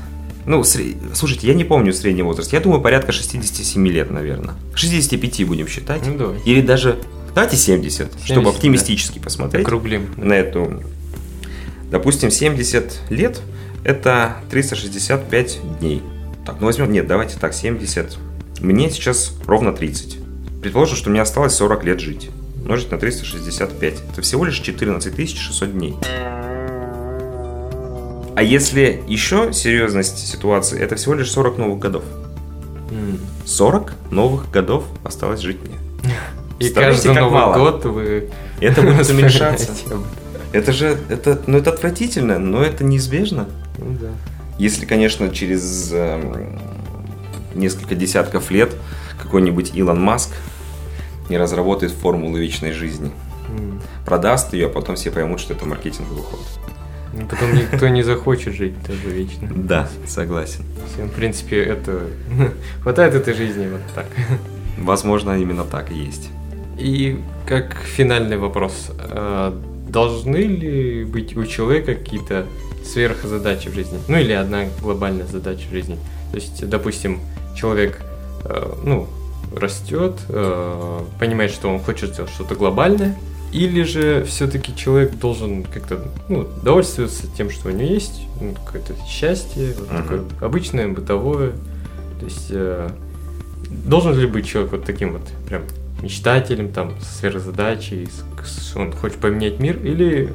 ну, 0.47 0.63
сред... 0.65 0.97
слушайте, 1.15 1.47
я 1.47 1.55
не 1.55 1.65
помню 1.65 1.93
средний 1.93 2.23
возраст. 2.23 2.53
Я 2.53 2.61
думаю, 2.61 2.83
порядка 2.83 3.13
67 3.13 3.87
лет, 3.89 4.11
наверное. 4.11 4.55
65 4.75 5.47
будем 5.47 5.69
считать. 5.69 6.07
Ну, 6.07 6.17
давай. 6.17 6.41
Или 6.45 6.61
даже... 6.61 6.99
Давайте 7.35 7.57
70, 7.57 8.13
70 8.13 8.25
чтобы 8.25 8.51
оптимистически 8.51 9.19
да. 9.19 9.25
посмотреть. 9.25 9.67
Округлим. 9.67 10.09
Да. 10.17 10.25
На 10.25 10.33
эту... 10.35 10.83
Допустим, 11.91 12.31
70 12.31 13.11
лет– 13.11 13.41
это 13.85 14.37
365 14.51 15.59
дней. 15.81 16.03
Так, 16.47 16.57
ну 16.61 16.67
возьмем... 16.67 16.93
Нет, 16.93 17.07
давайте 17.07 17.39
так, 17.39 17.55
70. 17.55 18.19
Мне 18.61 18.91
сейчас 18.91 19.35
ровно 19.47 19.73
30. 19.73 20.19
Предположим, 20.63 20.97
что 20.97 21.11
мне 21.11 21.21
осталось 21.21 21.55
40 21.55 21.85
лет 21.85 22.01
жить. 22.01 22.31
Умножить 22.57 22.91
на 22.91 22.99
365. 22.99 23.95
Это 24.13 24.23
всего 24.23 24.45
лишь 24.45 24.59
14 24.59 25.39
600 25.39 25.73
дней. 25.73 25.95
А 28.37 28.43
если 28.43 29.03
еще 29.07 29.53
серьезность 29.53 30.27
ситуации, 30.27 30.81
это 30.81 30.97
всего 30.97 31.15
лишь 31.15 31.31
40 31.31 31.59
новых 31.59 31.79
годов. 31.79 32.05
40 33.45 33.93
новых 34.11 34.51
годов 34.51 34.85
осталось 35.05 35.41
жить 35.41 35.59
мне. 35.63 35.79
И 36.59 36.71
каждый 36.71 37.15
Новый 37.15 37.31
мало. 37.31 37.59
год 37.59 37.85
вы... 37.85 38.31
Это 38.61 38.83
будет 38.83 39.09
уменьшаться. 39.11 39.73
Это 40.53 40.73
же, 40.73 40.97
это, 41.09 41.41
ну 41.47 41.59
это 41.59 41.71
отвратительно, 41.71 42.39
но 42.39 42.63
это 42.63 42.85
неизбежно. 42.85 43.49
Ну, 43.79 43.97
да. 44.01 44.09
Если, 44.57 44.87
конечно, 44.87 45.31
через 45.31 45.91
э, 45.93 46.57
несколько 47.55 47.97
десятков 47.97 48.53
лет 48.53 48.73
какой-нибудь 49.21 49.73
Илон 49.75 50.01
Маск 50.01 50.31
не 51.29 51.39
разработает 51.39 51.91
формулу 51.91 52.37
вечной 52.37 52.73
жизни. 52.73 53.11
Mm. 53.49 53.81
Продаст 54.07 54.53
ее, 54.53 54.67
а 54.67 54.69
потом 54.69 54.95
все 54.95 55.11
поймут, 55.11 55.41
что 55.41 55.55
это 55.55 55.67
маркетинговый 55.67 56.23
ход. 56.23 56.41
Ну, 57.17 57.27
потом 57.27 57.55
никто 57.55 57.89
не 57.89 58.03
захочет 58.03 58.55
жить 58.55 58.75
тоже 58.87 59.09
вечно. 59.09 59.49
Да, 59.55 59.89
согласен. 60.07 60.65
Всем, 60.93 61.09
в 61.09 61.13
принципе, 61.13 61.63
это 61.63 62.03
хватает 62.83 63.15
этой 63.15 63.35
жизни 63.35 63.69
вот 63.69 63.81
так. 63.95 64.07
Возможно, 64.79 65.39
именно 65.39 65.65
так 65.65 65.93
и 65.93 65.95
есть. 65.95 66.31
И 66.79 67.21
как 67.47 67.77
финальный 67.77 68.37
вопрос. 68.37 68.91
А, 68.99 69.57
должны 69.89 70.39
ли 70.39 71.05
быть 71.05 71.37
у 71.37 71.47
человека 71.47 71.95
какие-то 71.95 72.47
сверхзадачи 72.85 73.69
в 73.69 73.75
жизни? 73.75 73.99
Ну 74.09 74.19
или 74.19 74.33
одна 74.33 74.65
глобальная 74.83 75.27
задача 75.27 75.69
в 75.69 75.73
жизни? 75.73 75.97
То 76.31 76.37
есть, 76.37 76.69
допустим, 76.69 77.21
человек, 77.55 78.01
э, 78.45 78.73
ну, 78.83 79.07
растет, 79.55 80.19
э, 80.29 81.01
понимает, 81.21 81.53
что 81.53 81.69
он 81.69 81.79
хочет 81.79 82.11
сделать 82.11 82.33
что-то 82.33 82.57
глобальное, 82.57 83.17
или 83.55 83.85
же 83.85 84.25
все-таки 84.25 84.75
человек 84.75 85.17
должен 85.17 85.63
как-то 85.63 86.05
ну, 86.29 86.47
довольствоваться 86.65 87.29
тем, 87.37 87.51
что 87.51 87.69
у 87.69 87.71
него 87.71 87.89
есть, 87.89 88.23
ну, 88.41 88.53
какое-то 88.53 88.95
счастье, 89.09 89.75
вот 89.79 89.89
uh-huh. 89.89 90.03
такое 90.03 90.21
обычное, 90.41 90.89
бытовое. 90.89 91.53
То 92.19 92.25
есть 92.25 92.49
э, 92.51 92.91
должен 93.71 94.19
ли 94.19 94.27
быть 94.27 94.49
человек 94.49 94.73
вот 94.73 94.85
таким 94.85 95.13
вот 95.13 95.23
прям 95.47 95.63
мечтателем, 96.03 96.73
там, 96.73 96.95
с 97.01 97.21
сверхзадачей, 97.21 98.09
он 98.75 98.91
хочет 98.91 99.19
поменять 99.19 99.61
мир, 99.61 99.79
или 99.85 100.33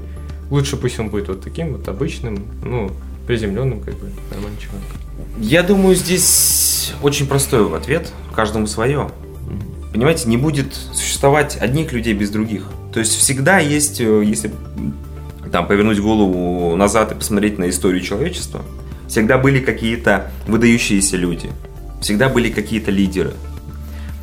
лучше 0.50 0.78
пусть 0.78 0.98
он 0.98 1.10
будет 1.10 1.28
вот 1.28 1.42
таким 1.42 1.74
вот 1.74 1.90
обычным, 1.90 2.46
ну, 2.64 2.90
приземленным, 3.28 3.82
как 3.82 3.96
бы, 3.96 4.10
нормальным 4.32 4.58
человеком? 4.58 4.98
Я 5.38 5.64
думаю, 5.64 5.94
здесь 5.96 6.94
очень 7.04 7.28
простой 7.28 7.76
ответ, 7.76 8.14
каждому 8.34 8.66
свое. 8.66 9.12
Понимаете, 9.92 10.30
не 10.30 10.38
будет 10.38 10.74
существовать 10.74 11.58
одних 11.60 11.92
людей 11.92 12.14
без 12.14 12.30
других. 12.30 12.64
То 12.94 13.00
есть 13.00 13.16
всегда 13.16 13.60
есть, 13.60 14.02
э, 14.02 14.24
если 14.26 14.52
там 15.52 15.68
повернуть 15.68 16.00
голову 16.00 16.76
назад 16.76 17.12
и 17.12 17.16
посмотреть 17.16 17.58
на 17.58 17.70
историю 17.70 18.02
человечества, 18.02 18.62
всегда 19.08 19.38
были 19.38 19.60
какие-то 19.60 20.32
выдающиеся 20.48 21.18
люди, 21.18 21.50
всегда 22.02 22.30
были 22.30 22.50
какие-то 22.50 22.92
лидеры. 22.92 23.34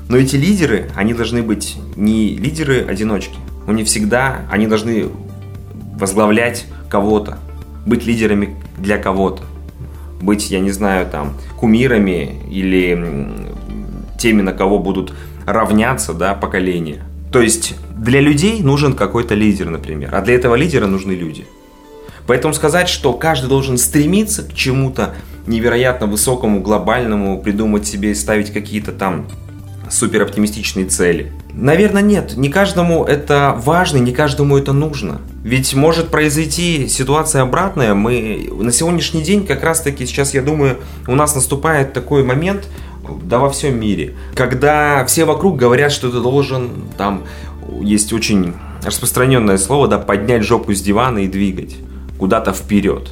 Но 0.08 0.16
эти 0.16 0.36
лидеры, 0.36 0.90
они 0.94 1.14
должны 1.14 1.42
быть 1.42 1.76
не 1.96 2.36
лидеры-одиночки. 2.36 3.36
У 3.66 3.72
них 3.72 3.86
всегда, 3.86 4.46
они 4.50 4.66
должны 4.66 5.08
возглавлять 5.98 6.66
кого-то, 6.88 7.38
быть 7.84 8.04
лидерами 8.04 8.56
для 8.78 8.98
кого-то. 8.98 9.42
Быть, 10.20 10.50
я 10.50 10.60
не 10.60 10.70
знаю, 10.70 11.06
там, 11.06 11.34
кумирами 11.56 12.40
или 12.50 13.28
теми, 14.18 14.42
на 14.42 14.52
кого 14.52 14.78
будут 14.78 15.12
равняться, 15.44 16.14
да, 16.14 16.34
поколения. 16.34 17.02
То 17.36 17.42
есть 17.42 17.74
для 17.94 18.20
людей 18.20 18.62
нужен 18.62 18.94
какой-то 18.94 19.34
лидер, 19.34 19.68
например, 19.68 20.08
а 20.14 20.22
для 20.22 20.36
этого 20.36 20.54
лидера 20.54 20.86
нужны 20.86 21.12
люди. 21.12 21.46
Поэтому 22.26 22.54
сказать, 22.54 22.88
что 22.88 23.12
каждый 23.12 23.48
должен 23.48 23.76
стремиться 23.76 24.42
к 24.42 24.54
чему-то 24.54 25.14
невероятно 25.46 26.06
высокому, 26.06 26.62
глобальному, 26.62 27.38
придумать 27.42 27.86
себе 27.86 28.12
и 28.12 28.14
ставить 28.14 28.54
какие-то 28.54 28.92
там 28.92 29.28
супер 29.90 30.22
оптимистичные 30.22 30.86
цели. 30.86 31.30
Наверное, 31.52 32.00
нет. 32.00 32.38
Не 32.38 32.48
каждому 32.48 33.04
это 33.04 33.54
важно, 33.62 33.98
не 33.98 34.12
каждому 34.12 34.56
это 34.56 34.72
нужно. 34.72 35.20
Ведь 35.44 35.74
может 35.74 36.08
произойти 36.08 36.88
ситуация 36.88 37.42
обратная. 37.42 37.92
Мы 37.92 38.48
на 38.50 38.72
сегодняшний 38.72 39.20
день 39.20 39.46
как 39.46 39.62
раз 39.62 39.82
таки 39.82 40.06
сейчас, 40.06 40.32
я 40.32 40.40
думаю, 40.40 40.78
у 41.06 41.14
нас 41.14 41.34
наступает 41.34 41.92
такой 41.92 42.24
момент, 42.24 42.66
да 43.22 43.38
во 43.38 43.50
всем 43.50 43.78
мире. 43.78 44.14
Когда 44.34 45.04
все 45.06 45.24
вокруг 45.24 45.56
говорят, 45.56 45.92
что 45.92 46.10
ты 46.10 46.20
должен, 46.20 46.70
там, 46.96 47.24
есть 47.80 48.12
очень 48.12 48.54
распространенное 48.82 49.58
слово, 49.58 49.88
да, 49.88 49.98
поднять 49.98 50.42
жопу 50.42 50.72
с 50.72 50.80
дивана 50.80 51.18
и 51.18 51.26
двигать 51.26 51.76
куда-то 52.18 52.52
вперед. 52.52 53.10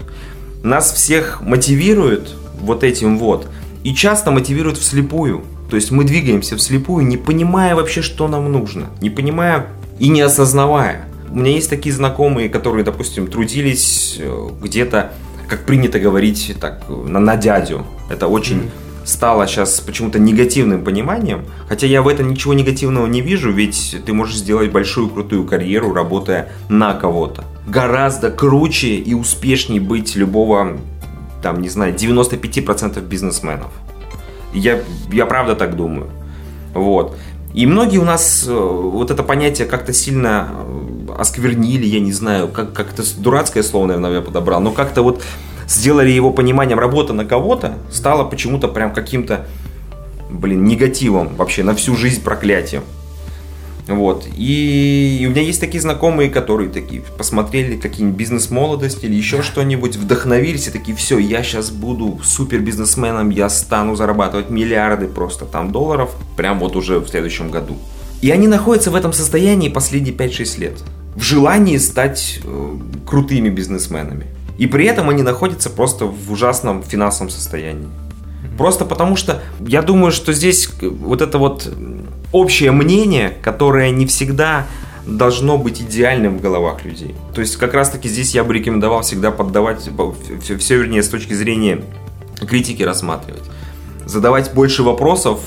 Нас 0.62 0.92
всех 0.92 1.42
мотивируют 1.42 2.34
вот 2.60 2.84
этим 2.84 3.18
вот, 3.18 3.46
и 3.82 3.94
часто 3.94 4.30
мотивируют 4.30 4.78
вслепую. 4.78 5.42
То 5.68 5.76
есть 5.76 5.90
мы 5.90 6.04
двигаемся 6.04 6.56
вслепую, 6.56 7.06
не 7.06 7.16
понимая 7.16 7.74
вообще, 7.74 8.02
что 8.02 8.28
нам 8.28 8.50
нужно, 8.50 8.86
не 9.00 9.10
понимая 9.10 9.66
и 9.98 10.08
не 10.08 10.20
осознавая. 10.20 11.06
У 11.30 11.36
меня 11.36 11.52
есть 11.52 11.68
такие 11.68 11.94
знакомые, 11.94 12.48
которые, 12.48 12.84
допустим, 12.84 13.26
трудились 13.26 14.16
э, 14.20 14.48
где-то, 14.62 15.12
как 15.48 15.66
принято 15.66 15.98
говорить, 15.98 16.54
так, 16.60 16.84
на, 16.88 17.18
на 17.18 17.36
дядю. 17.36 17.84
Это 18.08 18.28
очень 18.28 18.58
mm-hmm 18.58 18.83
стало 19.04 19.46
сейчас 19.46 19.80
почему-то 19.80 20.18
негативным 20.18 20.84
пониманием, 20.84 21.44
хотя 21.68 21.86
я 21.86 22.02
в 22.02 22.08
этом 22.08 22.30
ничего 22.30 22.54
негативного 22.54 23.06
не 23.06 23.20
вижу, 23.20 23.52
ведь 23.52 23.96
ты 24.04 24.12
можешь 24.12 24.36
сделать 24.36 24.72
большую 24.72 25.08
крутую 25.08 25.44
карьеру, 25.44 25.92
работая 25.92 26.50
на 26.68 26.94
кого-то. 26.94 27.44
Гораздо 27.66 28.30
круче 28.30 28.96
и 28.96 29.14
успешнее 29.14 29.80
быть 29.80 30.16
любого, 30.16 30.78
там, 31.42 31.60
не 31.60 31.68
знаю, 31.68 31.94
95% 31.94 33.00
бизнесменов. 33.06 33.70
Я, 34.52 34.80
я 35.12 35.26
правда 35.26 35.54
так 35.54 35.76
думаю. 35.76 36.08
Вот. 36.74 37.16
И 37.54 37.66
многие 37.66 37.98
у 37.98 38.04
нас 38.04 38.44
э, 38.48 38.52
вот 38.52 39.12
это 39.12 39.22
понятие 39.22 39.68
как-то 39.68 39.92
сильно 39.92 40.50
э, 40.52 41.12
осквернили, 41.18 41.86
я 41.86 42.00
не 42.00 42.12
знаю, 42.12 42.48
как, 42.48 42.72
как-то 42.72 43.04
дурацкое 43.16 43.62
слово, 43.62 43.86
наверное, 43.86 44.14
я 44.16 44.20
подобрал, 44.22 44.60
но 44.60 44.72
как-то 44.72 45.02
вот 45.02 45.22
сделали 45.66 46.10
его 46.10 46.30
пониманием 46.30 46.78
работа 46.78 47.12
на 47.12 47.24
кого-то, 47.24 47.78
стало 47.90 48.24
почему-то 48.24 48.68
прям 48.68 48.92
каким-то, 48.92 49.46
блин, 50.30 50.64
негативом 50.64 51.34
вообще 51.36 51.62
на 51.62 51.74
всю 51.74 51.96
жизнь 51.96 52.22
проклятием. 52.22 52.82
Вот. 53.86 54.26
И 54.36 55.24
у 55.26 55.30
меня 55.30 55.42
есть 55.42 55.60
такие 55.60 55.80
знакомые, 55.80 56.30
которые 56.30 56.70
такие 56.70 57.02
посмотрели 57.18 57.76
какие-нибудь 57.76 58.18
бизнес-молодости 58.18 59.04
или 59.04 59.14
еще 59.14 59.42
что-нибудь, 59.42 59.96
вдохновились 59.96 60.68
и 60.68 60.70
такие, 60.70 60.96
все, 60.96 61.18
я 61.18 61.42
сейчас 61.42 61.70
буду 61.70 62.18
супер 62.24 62.60
бизнесменом, 62.60 63.30
я 63.30 63.48
стану 63.50 63.94
зарабатывать 63.94 64.48
миллиарды 64.48 65.06
просто 65.06 65.44
там 65.44 65.70
долларов, 65.70 66.10
прям 66.36 66.60
вот 66.60 66.76
уже 66.76 66.98
в 66.98 67.08
следующем 67.08 67.50
году. 67.50 67.76
И 68.22 68.30
они 68.30 68.46
находятся 68.46 68.90
в 68.90 68.94
этом 68.94 69.12
состоянии 69.12 69.68
последние 69.68 70.14
5-6 70.14 70.60
лет. 70.60 70.78
В 71.14 71.22
желании 71.22 71.76
стать 71.76 72.40
э, 72.42 72.76
крутыми 73.06 73.50
бизнесменами. 73.50 74.26
И 74.58 74.66
при 74.66 74.86
этом 74.86 75.10
они 75.10 75.22
находятся 75.22 75.70
просто 75.70 76.06
в 76.06 76.30
ужасном 76.30 76.82
финансовом 76.82 77.30
состоянии. 77.30 77.88
Просто 78.56 78.84
потому 78.84 79.16
что 79.16 79.42
я 79.60 79.82
думаю, 79.82 80.12
что 80.12 80.32
здесь 80.32 80.70
вот 80.80 81.22
это 81.22 81.38
вот 81.38 81.72
общее 82.32 82.70
мнение, 82.70 83.36
которое 83.42 83.90
не 83.90 84.06
всегда 84.06 84.66
должно 85.06 85.58
быть 85.58 85.82
идеальным 85.82 86.38
в 86.38 86.40
головах 86.40 86.84
людей. 86.84 87.14
То 87.34 87.40
есть 87.40 87.56
как 87.56 87.74
раз 87.74 87.90
таки 87.90 88.08
здесь 88.08 88.34
я 88.34 88.44
бы 88.44 88.54
рекомендовал 88.54 89.02
всегда 89.02 89.30
поддавать, 89.30 89.88
все, 90.42 90.56
все 90.56 90.78
вернее 90.78 91.02
с 91.02 91.08
точки 91.08 91.34
зрения 91.34 91.82
критики 92.40 92.82
рассматривать. 92.82 93.42
Задавать 94.06 94.52
больше 94.54 94.82
вопросов, 94.82 95.40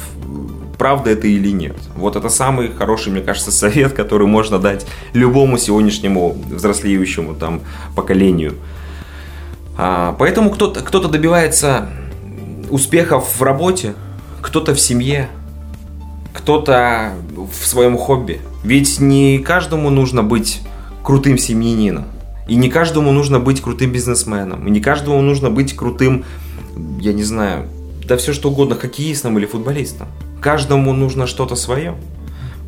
правда 0.78 1.12
это 1.12 1.28
или 1.28 1.50
нет. 1.50 1.78
Вот 1.96 2.16
это 2.16 2.30
самый 2.30 2.70
хороший, 2.70 3.12
мне 3.12 3.22
кажется, 3.22 3.52
совет, 3.52 3.94
который 3.94 4.28
можно 4.28 4.60
дать 4.60 4.86
любому 5.14 5.58
сегодняшнему 5.58 6.38
взрослеющему 6.52 7.34
там 7.34 7.62
поколению. 7.96 8.56
А, 9.78 10.16
поэтому 10.18 10.50
кто-то 10.50 10.82
кто 10.82 11.00
добивается 11.00 11.90
успехов 12.70 13.40
в 13.40 13.44
работе, 13.44 13.94
кто-то 14.42 14.74
в 14.74 14.80
семье, 14.80 15.30
кто-то 16.34 17.14
в 17.36 17.66
своем 17.66 17.98
хобби. 17.98 18.42
Ведь 18.64 19.00
не 19.00 19.40
каждому 19.40 19.90
нужно 19.90 20.24
быть 20.24 20.62
крутым 21.04 21.38
семьянином. 21.38 22.06
И 22.48 22.56
не 22.56 22.70
каждому 22.70 23.12
нужно 23.12 23.40
быть 23.40 23.62
крутым 23.62 23.92
бизнесменом. 23.92 24.68
И 24.68 24.72
не 24.72 24.80
каждому 24.80 25.22
нужно 25.22 25.50
быть 25.50 25.76
крутым, 25.76 26.26
я 27.00 27.14
не 27.14 27.24
знаю, 27.24 27.68
да 28.06 28.18
все 28.18 28.34
что 28.34 28.50
угодно, 28.50 28.76
хоккеистом 28.76 29.38
или 29.38 29.46
футболистом. 29.46 30.08
Каждому 30.42 30.94
нужно 30.94 31.28
что-то 31.28 31.56
свое. 31.56 31.96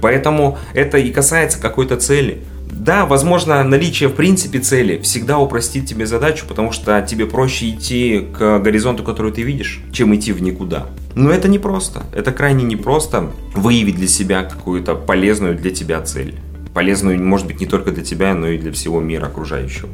Поэтому 0.01 0.57
это 0.73 0.97
и 0.97 1.11
касается 1.11 1.59
какой-то 1.59 1.97
цели. 1.97 2.43
Да, 2.71 3.05
возможно, 3.05 3.63
наличие 3.63 4.09
в 4.09 4.13
принципе 4.13 4.59
цели 4.59 4.99
всегда 4.99 5.39
упростит 5.39 5.85
тебе 5.85 6.05
задачу, 6.05 6.45
потому 6.47 6.71
что 6.71 7.01
тебе 7.01 7.25
проще 7.25 7.71
идти 7.71 8.27
к 8.37 8.59
горизонту, 8.59 9.03
который 9.03 9.31
ты 9.31 9.41
видишь, 9.41 9.81
чем 9.91 10.15
идти 10.15 10.31
в 10.31 10.41
никуда. 10.41 10.87
Но 11.15 11.31
это 11.31 11.47
непросто. 11.47 12.03
Это 12.13 12.31
крайне 12.31 12.63
непросто 12.63 13.31
выявить 13.55 13.95
для 13.95 14.07
себя 14.07 14.43
какую-то 14.43 14.95
полезную 14.95 15.57
для 15.57 15.71
тебя 15.71 16.01
цель. 16.01 16.35
Полезную, 16.73 17.21
может 17.21 17.47
быть, 17.47 17.59
не 17.59 17.65
только 17.65 17.91
для 17.91 18.03
тебя, 18.03 18.33
но 18.33 18.47
и 18.47 18.57
для 18.57 18.71
всего 18.71 19.01
мира 19.01 19.25
окружающего. 19.25 19.89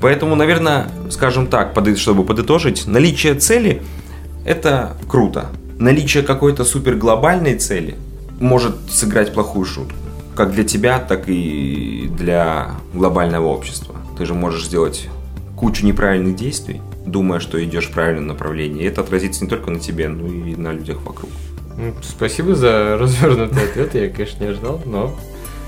Поэтому, 0.00 0.36
наверное, 0.36 0.88
скажем 1.10 1.48
так, 1.48 1.74
чтобы 1.96 2.24
подытожить, 2.24 2.86
наличие 2.86 3.34
цели– 3.34 3.82
это 4.46 4.96
круто. 5.08 5.50
Наличие 5.78 6.22
какой-то 6.22 6.64
супер 6.64 6.94
глобальной 6.94 7.56
цели 7.56 7.96
может 8.38 8.76
сыграть 8.90 9.34
плохую 9.34 9.64
шутку 9.64 10.03
как 10.34 10.52
для 10.52 10.64
тебя, 10.64 10.98
так 10.98 11.28
и 11.28 12.10
для 12.16 12.72
глобального 12.92 13.46
общества. 13.46 13.96
Ты 14.18 14.26
же 14.26 14.34
можешь 14.34 14.66
сделать 14.66 15.08
кучу 15.56 15.86
неправильных 15.86 16.36
действий, 16.36 16.80
думая, 17.06 17.40
что 17.40 17.62
идешь 17.62 17.86
в 17.86 17.92
правильном 17.92 18.28
направлении. 18.28 18.82
И 18.82 18.86
это 18.86 19.00
отразится 19.00 19.44
не 19.44 19.50
только 19.50 19.70
на 19.70 19.78
тебе, 19.78 20.08
но 20.08 20.26
и 20.26 20.56
на 20.56 20.72
людях 20.72 21.02
вокруг. 21.04 21.30
Ну, 21.76 21.94
спасибо 22.02 22.54
за 22.54 22.96
развернутый 23.00 23.64
ответ. 23.64 23.94
Я, 23.94 24.08
конечно, 24.08 24.44
не 24.44 24.50
ожидал, 24.50 24.80
но 24.84 25.14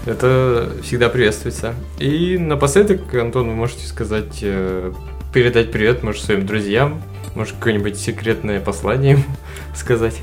это 0.05 0.73
всегда 0.83 1.09
приветствуется. 1.09 1.75
И 1.99 2.39
напоследок, 2.39 3.13
Антон, 3.15 3.49
вы 3.49 3.55
можете 3.55 3.87
сказать, 3.87 4.39
э, 4.43 4.93
передать 5.33 5.73
привет, 5.73 6.03
может, 6.03 6.23
своим 6.23 6.47
друзьям, 6.47 7.03
может, 7.35 7.55
какое-нибудь 7.57 7.99
секретное 7.99 8.61
послание 8.61 9.23
сказать? 9.75 10.21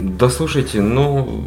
Да 0.00 0.28
слушайте, 0.28 0.80
ну, 0.80 1.44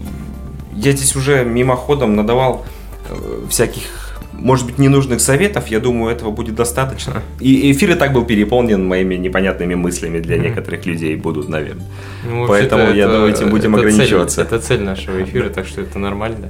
я 0.83 0.91
здесь 0.93 1.15
уже 1.15 1.43
мимоходом 1.43 2.15
надавал 2.15 2.65
э, 3.09 3.45
всяких, 3.49 3.83
может 4.31 4.65
быть, 4.65 4.77
ненужных 4.77 5.19
советов. 5.19 5.67
Я 5.67 5.79
думаю, 5.79 6.13
этого 6.13 6.31
будет 6.31 6.55
достаточно. 6.55 7.21
И 7.39 7.71
эфир 7.71 7.91
и 7.91 7.95
так 7.95 8.13
был 8.13 8.25
переполнен 8.25 8.85
моими 8.87 9.15
непонятными 9.15 9.75
мыслями 9.75 10.19
для 10.19 10.37
некоторых 10.37 10.85
людей 10.85 11.15
будут, 11.15 11.49
наверное. 11.49 11.85
Ну, 12.29 12.47
Поэтому 12.47 12.93
я 12.93 13.07
думаю, 13.07 13.31
этим 13.31 13.49
будем 13.49 13.75
это 13.75 13.85
ограничиваться. 13.85 14.37
Цель, 14.37 14.45
это 14.45 14.59
цель 14.59 14.81
нашего 14.81 15.21
эфира, 15.21 15.49
так 15.49 15.67
что 15.67 15.81
это 15.81 15.99
нормально. 15.99 16.47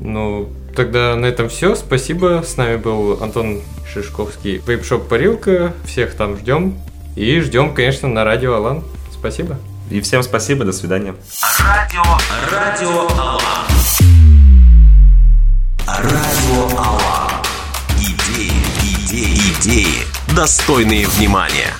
Ну, 0.00 0.48
тогда 0.74 1.14
на 1.16 1.26
этом 1.26 1.48
все. 1.48 1.74
Спасибо. 1.74 2.42
С 2.46 2.56
нами 2.56 2.76
был 2.76 3.22
Антон 3.22 3.60
Шишковский, 3.92 4.62
вейпшоп 4.66 5.08
Парилка. 5.08 5.74
Всех 5.84 6.14
там 6.14 6.36
ждем. 6.36 6.74
И 7.16 7.40
ждем, 7.40 7.74
конечно, 7.74 8.08
на 8.08 8.24
радио 8.24 8.54
Алан. 8.54 8.84
Спасибо. 9.12 9.58
И 9.90 10.00
всем 10.00 10.22
спасибо, 10.22 10.64
до 10.64 10.72
свидания. 10.72 11.14
Радио, 11.60 12.02
радио 12.50 13.08
Алан. 13.08 13.40
Радио 15.86 16.78
Алан. 16.78 17.42
Идеи, 17.98 18.52
идеи, 18.82 19.38
идеи, 19.60 20.06
достойные 20.34 21.06
внимания. 21.06 21.72